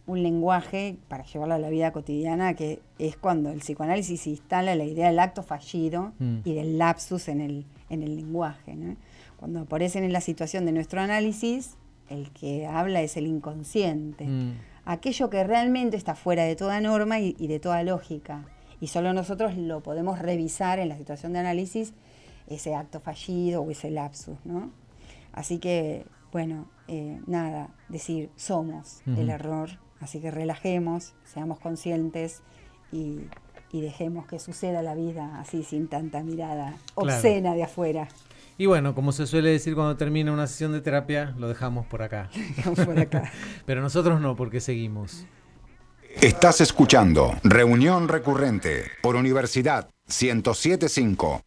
[0.08, 4.86] un lenguaje para llevarlo a la vida cotidiana, que es cuando el psicoanálisis instala la
[4.86, 6.38] idea del acto fallido Mm.
[6.46, 8.76] y del lapsus en el, en el lenguaje.
[8.76, 8.96] ¿no?
[9.38, 11.76] Cuando aparecen en la situación de nuestro análisis,
[12.10, 14.52] el que habla es el inconsciente Mm.
[14.86, 18.46] aquello que realmente está fuera de toda norma y, y de toda lógica.
[18.82, 21.94] Y solo nosotros lo podemos revisar en la situación de análisis,
[22.48, 24.72] ese acto fallido o ese lapsus, ¿no?
[25.34, 29.32] Así que, bueno, eh, nada, decir, somos el Ujú.
[29.32, 29.70] error,
[30.00, 32.42] así que relajemos, seamos conscientes
[32.92, 33.20] y,
[33.72, 37.16] y dejemos que suceda la vida así, sin tanta mirada Claro.
[37.16, 38.08] obscena de afuera.
[38.58, 42.02] Y bueno, como se suele decir cuando termina una sesión de terapia, lo dejamos por
[42.02, 42.30] acá.
[42.86, 43.32] por acá.
[43.66, 45.26] Pero nosotros no, porque seguimos.
[46.22, 51.42] Estás escuchando Reunión Recurrente por Universidad 1075.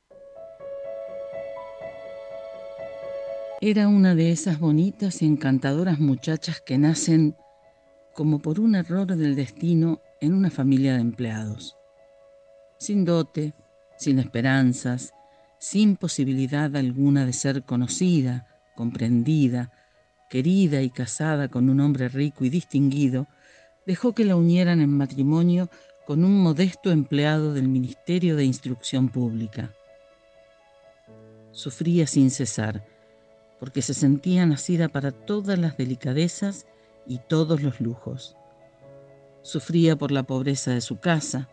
[3.60, 7.36] Era una de esas bonitas y encantadoras muchachas que nacen
[8.14, 11.76] como por un error del destino en una familia de empleados.
[12.82, 13.54] Sin dote,
[13.96, 15.14] sin esperanzas,
[15.60, 19.70] sin posibilidad alguna de ser conocida, comprendida,
[20.28, 23.28] querida y casada con un hombre rico y distinguido,
[23.86, 25.70] dejó que la unieran en matrimonio
[26.08, 29.72] con un modesto empleado del Ministerio de Instrucción Pública.
[31.52, 32.84] Sufría sin cesar,
[33.60, 36.66] porque se sentía nacida para todas las delicadezas
[37.06, 38.36] y todos los lujos.
[39.42, 41.48] Sufría por la pobreza de su casa,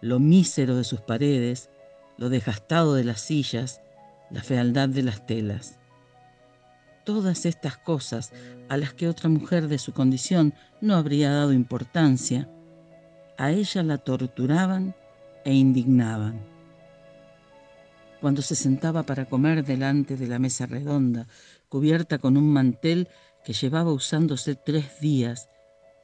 [0.00, 1.70] lo mísero de sus paredes,
[2.16, 3.80] lo desgastado de las sillas,
[4.30, 5.78] la fealdad de las telas.
[7.04, 8.32] Todas estas cosas
[8.68, 12.48] a las que otra mujer de su condición no habría dado importancia,
[13.36, 14.94] a ella la torturaban
[15.44, 16.40] e indignaban.
[18.20, 21.26] Cuando se sentaba para comer delante de la mesa redonda,
[21.68, 23.08] cubierta con un mantel
[23.44, 25.48] que llevaba usándose tres días,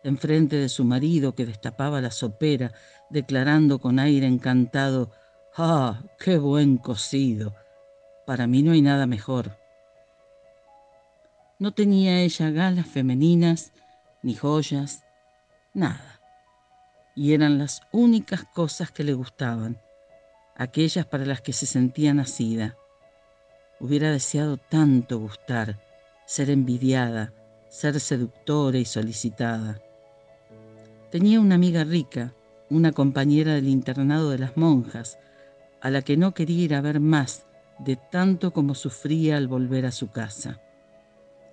[0.02, 2.72] enfrente de su marido que destapaba la sopera,
[3.10, 5.10] declarando con aire encantado,
[5.56, 7.54] ¡Ah, qué buen cocido!
[8.26, 9.56] Para mí no hay nada mejor.
[11.58, 13.72] No tenía ella galas femeninas,
[14.22, 15.04] ni joyas,
[15.72, 16.20] nada.
[17.14, 19.80] Y eran las únicas cosas que le gustaban,
[20.54, 22.76] aquellas para las que se sentía nacida.
[23.80, 25.80] Hubiera deseado tanto gustar,
[26.26, 27.32] ser envidiada,
[27.70, 29.80] ser seductora y solicitada.
[31.10, 32.34] Tenía una amiga rica,
[32.70, 35.18] una compañera del internado de las monjas,
[35.80, 37.46] a la que no quería ir a ver más
[37.78, 40.60] de tanto como sufría al volver a su casa.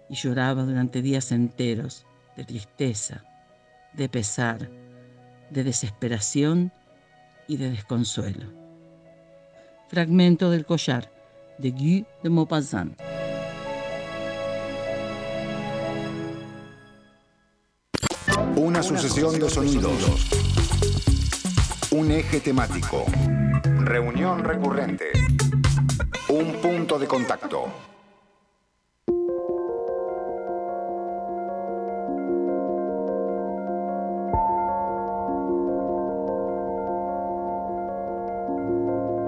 [0.10, 2.06] Y lloraba durante días enteros
[2.36, 3.24] de tristeza,
[3.94, 4.70] de pesar,
[5.50, 6.72] de desesperación
[7.48, 8.46] y de desconsuelo.
[9.90, 11.12] Fragmento del collar
[11.58, 13.00] de Guy de Maupassant.
[18.56, 20.73] Una sucesión de sonidos.
[21.94, 23.06] Un eje temático.
[23.82, 25.12] Reunión recurrente.
[26.28, 27.66] Un punto de contacto.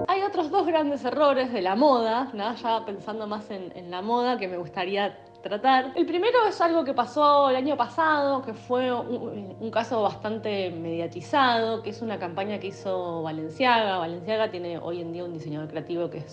[0.08, 2.56] Hay otros dos grandes errores de la moda, ¿no?
[2.56, 5.16] ya pensando más en, en la moda, que me gustaría
[5.46, 5.94] tratar.
[5.96, 11.84] El primero es algo que pasó el año pasado, que fue un, caso bastante mediatizado,
[11.84, 14.00] que es una campaña que hizo Valenciaga.
[14.00, 16.24] Valenciaga tiene hoy en día un diseñador creativo que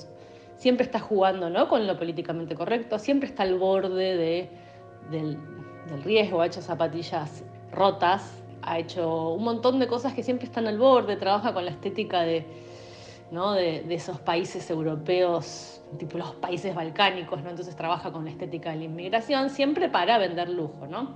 [0.56, 1.68] siempre está jugando ¿no?
[1.68, 4.50] con lo políticamente correcto, siempre está al borde de,
[5.10, 5.36] del,
[5.88, 10.66] del riesgo, ha hecho zapatillas rotas, ha hecho un montón de cosas que siempre están
[10.66, 12.46] al borde, trabaja con la estética de
[13.32, 13.54] ¿no?
[13.54, 17.50] de, esos países europeos, tipo los países balcánicos, ¿no?
[17.50, 20.86] entonces trabaja con la estética de la inmigración, siempre para vender lujo.
[20.86, 21.14] ¿no?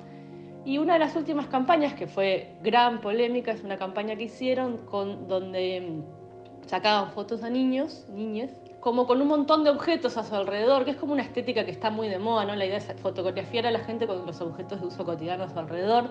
[0.64, 4.78] Y una de las últimas campañas que fue gran polémica es una campaña que hicieron
[4.78, 8.50] con, donde mm, sacaban fotos a niños, niñas,
[8.80, 11.70] como con un montón de objetos a su alrededor, que es como una estética que
[11.70, 12.54] está muy de moda, ¿no?
[12.54, 15.58] La idea es fotografiar a la gente con los objetos de uso cotidiano a su
[15.58, 16.08] alrededor.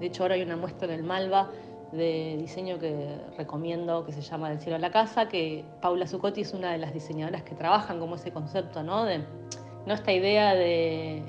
[0.00, 1.50] De hecho, ahora hay una muestra en el Malva
[1.92, 6.42] de diseño que recomiendo, que se llama Del cielo a la casa, que Paula Zucotti
[6.42, 9.04] es una de las diseñadoras que trabajan como ese concepto, ¿no?
[9.04, 9.18] De
[9.86, 9.94] ¿no?
[9.94, 11.22] esta idea de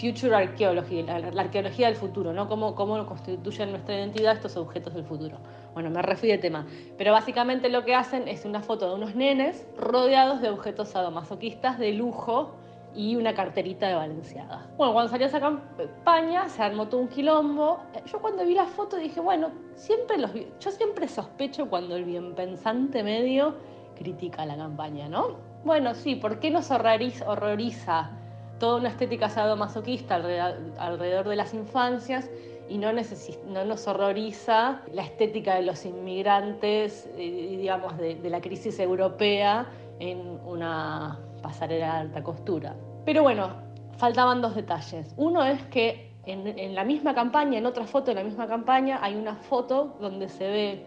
[0.00, 2.48] future archaeology, la, la, arqueología del futuro, ¿no?
[2.48, 5.38] Cómo, cómo constituyen nuestra identidad estos objetos del futuro.
[5.74, 6.66] Bueno, me refui de tema.
[6.98, 11.78] Pero básicamente lo que hacen es una foto de unos nenes rodeados de objetos sadomasoquistas
[11.78, 12.54] de lujo
[12.96, 14.66] y una carterita de Valenciaga.
[14.76, 17.80] Bueno, cuando salió esa campaña se armó todo un quilombo.
[18.06, 22.34] Yo cuando vi la foto dije, bueno, siempre los yo siempre sospecho cuando el bien
[22.34, 23.54] pensante medio
[23.96, 25.36] critica la campaña, ¿no?
[25.64, 28.10] Bueno, sí, ¿por qué nos horroriza,
[28.58, 32.30] toda una estética sadomasoquista alrededor, de las infancias
[32.68, 38.40] y no, no, nos horroriza la estética de los inmigrantes, eh, digamos, de, de la
[38.40, 39.66] crisis europea
[39.98, 42.74] en una pasarela de alta costura.
[43.06, 43.48] Pero bueno,
[43.96, 45.14] faltaban dos detalles.
[45.16, 49.14] Uno es que en, la misma campaña, en otra foto de la misma campaña, hay
[49.14, 50.86] una foto donde se ve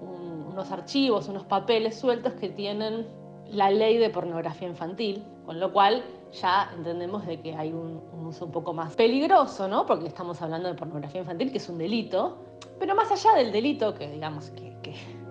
[0.00, 3.06] un, unos archivos, unos papeles sueltos que tienen
[3.50, 8.44] la ley de pornografía infantil, con lo cual ya entendemos de que hay un, uso
[8.44, 9.84] un poco más peligroso, ¿no?
[9.84, 12.38] Porque estamos hablando de pornografía infantil, que es un delito,
[12.78, 14.68] pero más allá del delito, que digamos que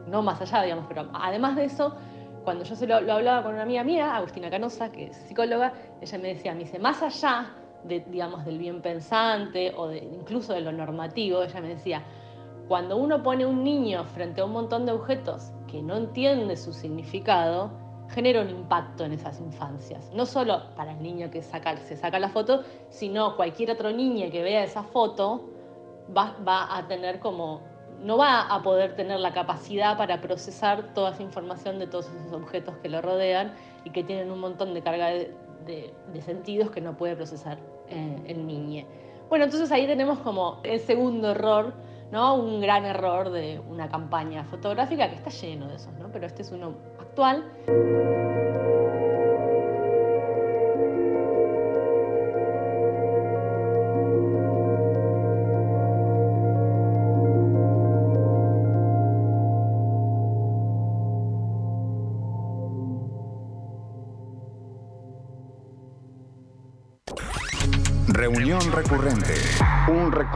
[0.08, 1.96] no más allá, digamos, pero además de eso,
[2.48, 6.18] cuando yo se lo, hablaba con una amiga mía, Agustina Canosa, que es psicóloga, ella
[6.18, 10.72] me decía, me dice, más allá de, digamos, del bien pensante o incluso de lo
[10.72, 12.04] normativo, ella me decía,
[12.70, 16.72] cuando uno pone un niño frente a un montón de objetos que no entiende su
[16.72, 17.70] significado,
[18.12, 20.10] genera un impacto en esas infancias.
[20.14, 24.32] No solo para el niño que saca, se saca la foto, sino cualquier otro niño
[24.32, 25.50] que vea esa foto
[26.16, 27.60] va, va a tener como
[28.02, 32.34] no va a poder tener la capacidad para procesar toda esa información de todos esos
[32.34, 36.96] objetos que lo rodean y que tienen un montón de carga de, sentidos que no
[36.96, 37.58] puede procesar
[37.90, 38.86] eh, el niño.
[39.30, 41.74] Bueno, entonces ahí tenemos como el segundo error,
[42.12, 42.36] ¿no?
[42.36, 46.10] un gran error de una campaña fotográfica que está lleno de esos, ¿no?
[46.12, 47.44] pero este es uno actual.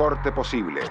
[0.01, 0.81] Posible.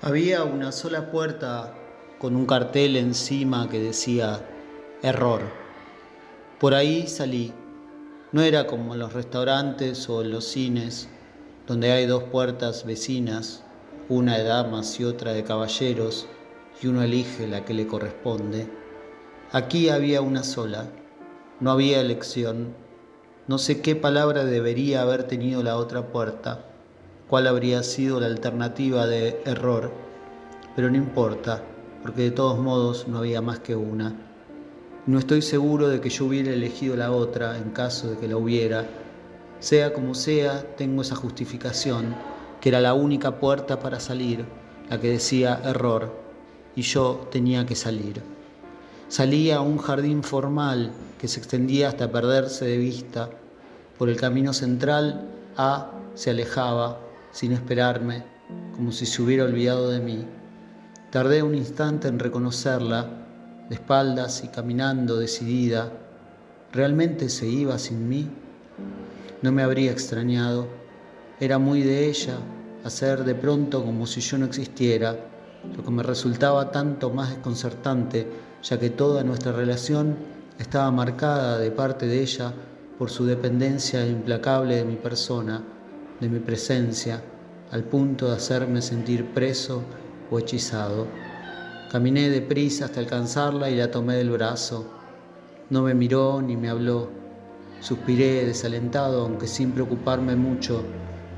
[0.00, 1.74] Había una sola puerta
[2.18, 4.40] con un cartel encima que decía
[5.02, 5.42] error.
[6.58, 7.52] Por ahí salí.
[8.32, 11.06] No era como los restaurantes o los cines
[11.66, 13.62] donde hay dos puertas vecinas,
[14.10, 16.26] una de damas y otra de caballeros,
[16.82, 18.66] y uno elige la que le corresponde.
[19.52, 20.86] Aquí había una sola,
[21.60, 22.74] no había elección.
[23.46, 26.64] No sé qué palabra debería haber tenido la otra puerta,
[27.28, 29.92] cuál habría sido la alternativa de error,
[30.74, 31.62] pero no importa,
[32.02, 34.16] porque de todos modos no había más que una.
[35.06, 38.36] No estoy seguro de que yo hubiera elegido la otra en caso de que la
[38.36, 38.88] hubiera,
[39.60, 42.16] sea como sea, tengo esa justificación,
[42.60, 44.44] que era la única puerta para salir,
[44.88, 46.14] la que decía error,
[46.76, 48.22] y yo tenía que salir.
[49.08, 53.28] Salía a un jardín formal que se extendía hasta perderse de vista.
[53.98, 57.00] Por el camino central, A se alejaba,
[57.32, 58.24] sin esperarme,
[58.74, 60.24] como si se hubiera olvidado de mí.
[61.10, 63.06] Tardé un instante en reconocerla,
[63.68, 65.92] de espaldas y caminando decidida.
[66.72, 68.28] ¿Realmente se iba sin mí?
[69.42, 70.79] No me habría extrañado.
[71.40, 72.38] Era muy de ella
[72.84, 75.16] hacer de pronto como si yo no existiera,
[75.76, 78.26] lo que me resultaba tanto más desconcertante,
[78.62, 80.16] ya que toda nuestra relación
[80.58, 82.52] estaba marcada de parte de ella
[82.98, 85.64] por su dependencia implacable de mi persona,
[86.20, 87.22] de mi presencia,
[87.70, 89.82] al punto de hacerme sentir preso
[90.30, 91.06] o hechizado.
[91.90, 94.86] Caminé deprisa hasta alcanzarla y la tomé del brazo.
[95.70, 97.20] No me miró ni me habló
[97.80, 100.84] Suspiré desalentado, aunque sin preocuparme mucho,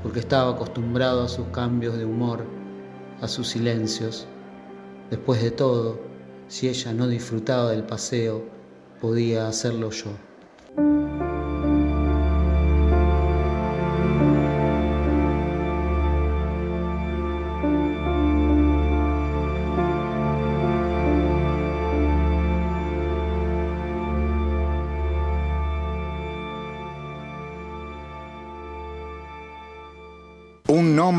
[0.03, 2.45] porque estaba acostumbrado a sus cambios de humor,
[3.21, 4.27] a sus silencios.
[5.09, 5.99] Después de todo,
[6.49, 8.43] si ella no disfrutaba del paseo,
[8.99, 10.11] podía hacerlo yo.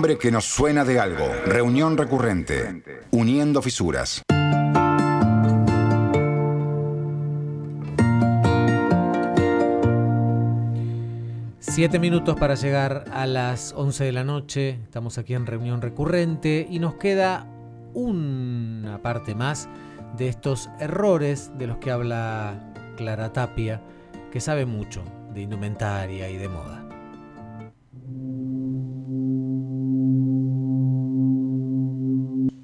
[0.05, 1.27] Que nos suena de algo.
[1.47, 2.83] Reunión recurrente.
[3.11, 4.23] Uniendo fisuras.
[11.59, 14.79] Siete minutos para llegar a las 11 de la noche.
[14.85, 17.47] Estamos aquí en reunión recurrente y nos queda
[17.95, 19.71] una parte más
[20.19, 23.81] de estos errores de los que habla Clara Tapia,
[24.31, 25.03] que sabe mucho
[25.33, 26.84] de indumentaria y de moda.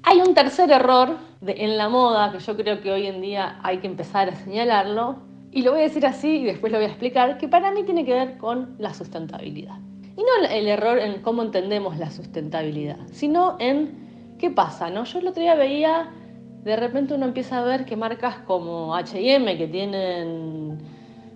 [0.03, 3.59] Hay un tercer error de- en la moda que yo creo que hoy en día
[3.63, 5.17] hay que empezar a señalarlo,
[5.51, 7.83] y lo voy a decir así y después lo voy a explicar, que para mí
[7.83, 9.77] tiene que ver con la sustentabilidad.
[10.17, 15.03] Y no el error en cómo entendemos la sustentabilidad, sino en qué pasa, ¿no?
[15.03, 16.09] Yo el otro día veía,
[16.63, 20.79] de repente uno empieza a ver que marcas como H&M, que tienen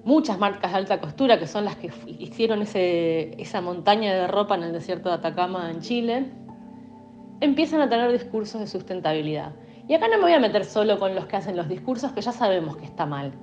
[0.05, 4.55] muchas marcas de alta costura, que son las que hicieron ese- esa montaña de ropa
[4.55, 6.25] en el desierto de Atacama en Chile,
[7.41, 9.53] empiezan a tener discursos de sustentabilidad.
[9.87, 12.21] Y acá no me voy a meter solo con los que hacen los discursos, que
[12.21, 13.33] ya sabemos que está mal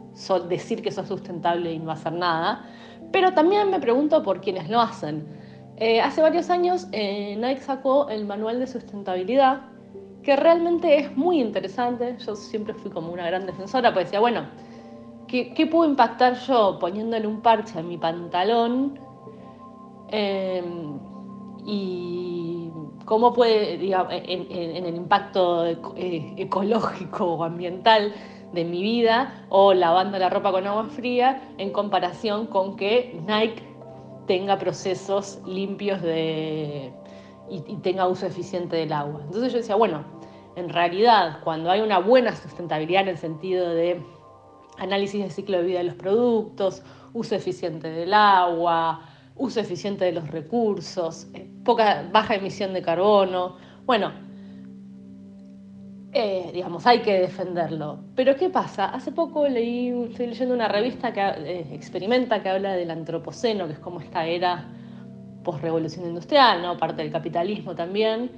[0.48, 2.64] decir que sos sustentable y no hacer nada,
[3.12, 5.26] pero también me pregunto por quienes lo hacen.
[5.76, 9.62] Eh, hace varios años eh, Nike sacó el manual de sustentabilidad,
[10.22, 12.16] que realmente es muy interesante.
[12.24, 14.46] Yo siempre fui como una gran defensora, pues decía, bueno,
[15.26, 18.98] ¿qué, qué puedo impactar yo poniéndole un parche a mi pantalón?
[20.08, 20.62] Eh,
[21.64, 22.51] y
[23.12, 28.14] cómo puede, digamos, en, el impacto eh, ecológico o ambiental
[28.54, 33.62] de mi vida o lavando la ropa con agua fría en comparación con que Nike
[34.26, 36.90] tenga procesos limpios de,
[37.50, 39.20] y, y tenga uso eficiente del agua.
[39.26, 40.04] Entonces yo decía, bueno,
[40.56, 44.02] en realidad cuando hay una buena sustentabilidad en el sentido de
[44.78, 46.82] análisis de ciclo de vida de los productos,
[47.12, 49.02] uso eficiente del agua,
[49.36, 53.56] uso eficiente de los recursos, eh, poca, baja emisión de carbono.
[53.84, 54.12] Bueno,
[56.14, 58.00] eh, digamos, hay que defenderlo.
[58.14, 58.86] Pero ¿qué pasa?
[58.86, 63.72] Hace poco leí, estoy leyendo una revista que eh, experimenta, que habla del antropoceno, que
[63.72, 64.68] es como esta era
[65.42, 66.76] post-revolución industrial, ¿no?
[66.76, 68.30] parte del capitalismo también,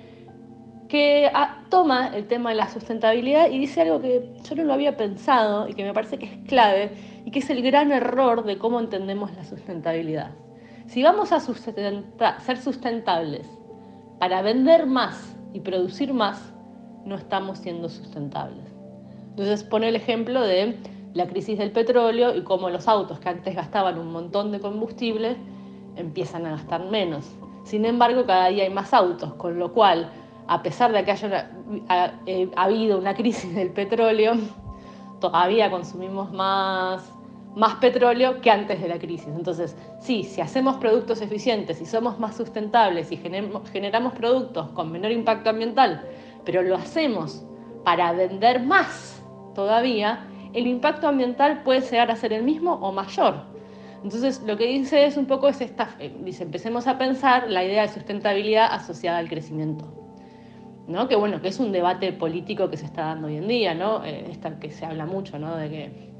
[0.88, 4.72] que ah, toma el tema de la sustentabilidad y dice algo que yo no lo
[4.72, 6.92] había pensado y que me parece que es clave
[7.24, 10.30] y que es el gran error de cómo entendemos la sustentabilidad.
[10.86, 13.46] Si vamos a ser sustentables
[14.18, 16.52] para vender más y producir más,
[17.04, 18.64] no estamos siendo sustentables.
[19.30, 20.76] Entonces pone el ejemplo de
[21.14, 25.36] la crisis del petróleo y cómo los autos que antes gastaban un montón de combustible
[25.96, 27.24] empiezan a gastar menos.
[27.64, 30.10] Sin embargo, cada día hay más autos, con lo cual,
[30.46, 31.50] a pesar de que haya
[32.26, 34.34] eh, ha habido una crisis del petróleo,
[35.20, 37.10] todavía consumimos más,
[37.54, 39.28] más petróleo que antes de la crisis.
[39.28, 44.90] Entonces, sí, si hacemos productos eficientes, si somos más sustentables y generamos, generamos productos con
[44.90, 46.06] menor impacto ambiental,
[46.44, 47.44] pero lo hacemos
[47.84, 49.22] para vender más
[49.54, 53.54] todavía, el impacto ambiental puede llegar a ser el mismo o mayor.
[54.02, 57.64] Entonces, lo que dice es un poco, es esta, eh, dice, empecemos a pensar la
[57.64, 60.04] idea de sustentabilidad asociada al crecimiento.
[60.86, 61.08] ¿no?
[61.08, 64.04] Que bueno, que es un debate político que se está dando hoy en día, ¿no?
[64.04, 65.56] Eh, esta que se habla mucho, ¿no?
[65.56, 66.13] De que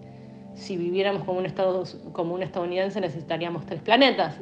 [0.55, 4.37] si viviéramos como un, estado, como un estadounidense necesitaríamos tres planetas.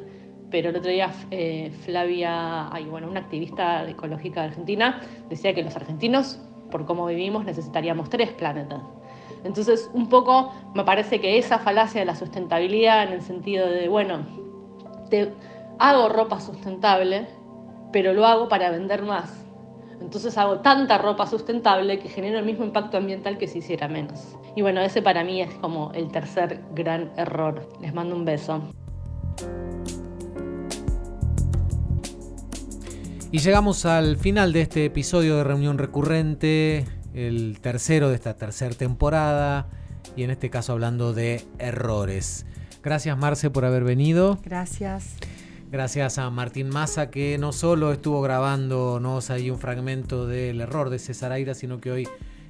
[0.51, 5.63] Pero el otro día eh, Flavia, ay, bueno, una activista ecológica de Argentina, decía que
[5.63, 6.39] los argentinos,
[6.69, 8.81] por cómo vivimos, necesitaríamos tres planetas.
[9.43, 13.89] Entonces, un poco me parece que esa falacia de la sustentabilidad en el sentido de,
[13.89, 14.25] bueno,
[15.09, 15.31] te
[15.79, 17.27] hago ropa sustentable,
[17.91, 19.42] pero lo hago para vender más.
[20.03, 24.35] Entonces hago tanta ropa sustentable que genera el mismo impacto ambiental que si hiciera menos.
[24.55, 27.69] Y bueno, ese para mí es como el tercer gran error.
[27.81, 28.61] Les mando un beso.
[33.31, 36.85] Y llegamos al final de este episodio de Reunión Recurrente,
[37.15, 39.67] el tercero de esta tercera temporada,
[40.15, 42.45] y en este caso hablando de errores.
[42.83, 44.37] Gracias Marce por haber venido.
[44.43, 45.15] Gracias.
[45.73, 50.99] Gracias a Martín Massa que no solo estuvo grabándonos ahí un fragmento del error de
[50.99, 52.07] César Aira, sino que hoy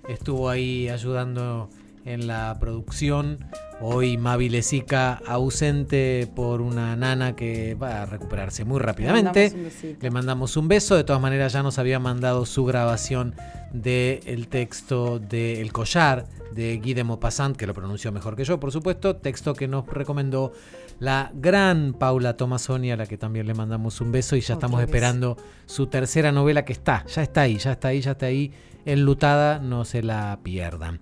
[0.10, 1.70] estuvo ahí ayudando
[2.06, 3.46] en la producción.
[3.82, 9.50] Hoy Mavi Lesica ausente por una nana que va a recuperarse muy rápidamente.
[9.50, 10.02] mandamos.
[10.02, 10.96] Le mandamos un beso.
[10.96, 13.36] De todas maneras ya nos había mandado su grabación
[13.74, 18.60] del texto de El Collar de Guy de Maupassant, que lo pronunció mejor que yo,
[18.60, 19.16] por supuesto.
[19.16, 20.54] Texto que nos recomendó
[21.00, 24.36] la gran Paula Tomasoni, a la que también le mandamos un beso.
[24.36, 28.02] Y ya estamos esperando su tercera novela que está, ya está ahí, ya está ahí,
[28.02, 28.52] ya está ahí,
[28.86, 29.60] enlutada.
[29.60, 31.00] No se la pierdan.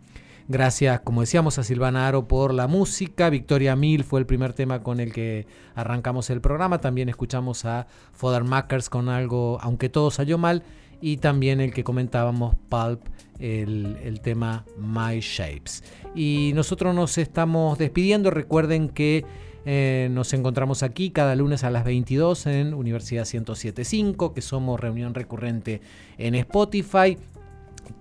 [0.52, 3.30] Gracias, como decíamos, a Silvana Aro por la música.
[3.30, 6.82] Victoria Mil fue el primer tema con el que arrancamos el programa.
[6.82, 10.64] También escuchamos a Fodder Makers con algo, aunque todo salió mal.
[11.00, 13.02] Y también el que comentábamos, Pulp,
[13.40, 15.86] el, el tema My Shapes.
[16.16, 18.30] Y nosotros nos estamos despidiendo.
[18.30, 19.24] Recuerden que
[19.66, 25.14] eh, nos encontramos aquí cada lunes a las 22 en Universidad 1075, que somos reunión
[25.14, 25.80] recurrente
[26.18, 27.18] en Spotify,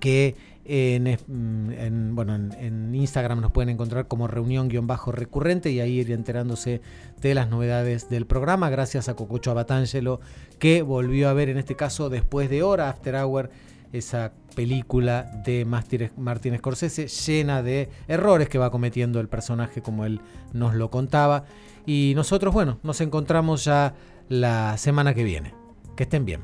[0.00, 0.34] que
[0.72, 6.80] en, mm, en- bueno, en, Instagram nos pueden encontrar como reunión-recurrente y ahí ir enterándose
[7.20, 8.70] de las novedades del programa.
[8.70, 10.20] Gracias a Cococho Abatangelo
[10.60, 13.50] que volvió a ver en este caso después de hora After Hour
[13.92, 20.20] esa película de Martin Scorsese llena de errores que va cometiendo el personaje como él
[20.52, 21.46] nos lo contaba.
[21.84, 23.94] Y nosotros, bueno, nos encontramos ya
[24.28, 25.52] la semana que viene.
[25.96, 26.42] Que estén bien.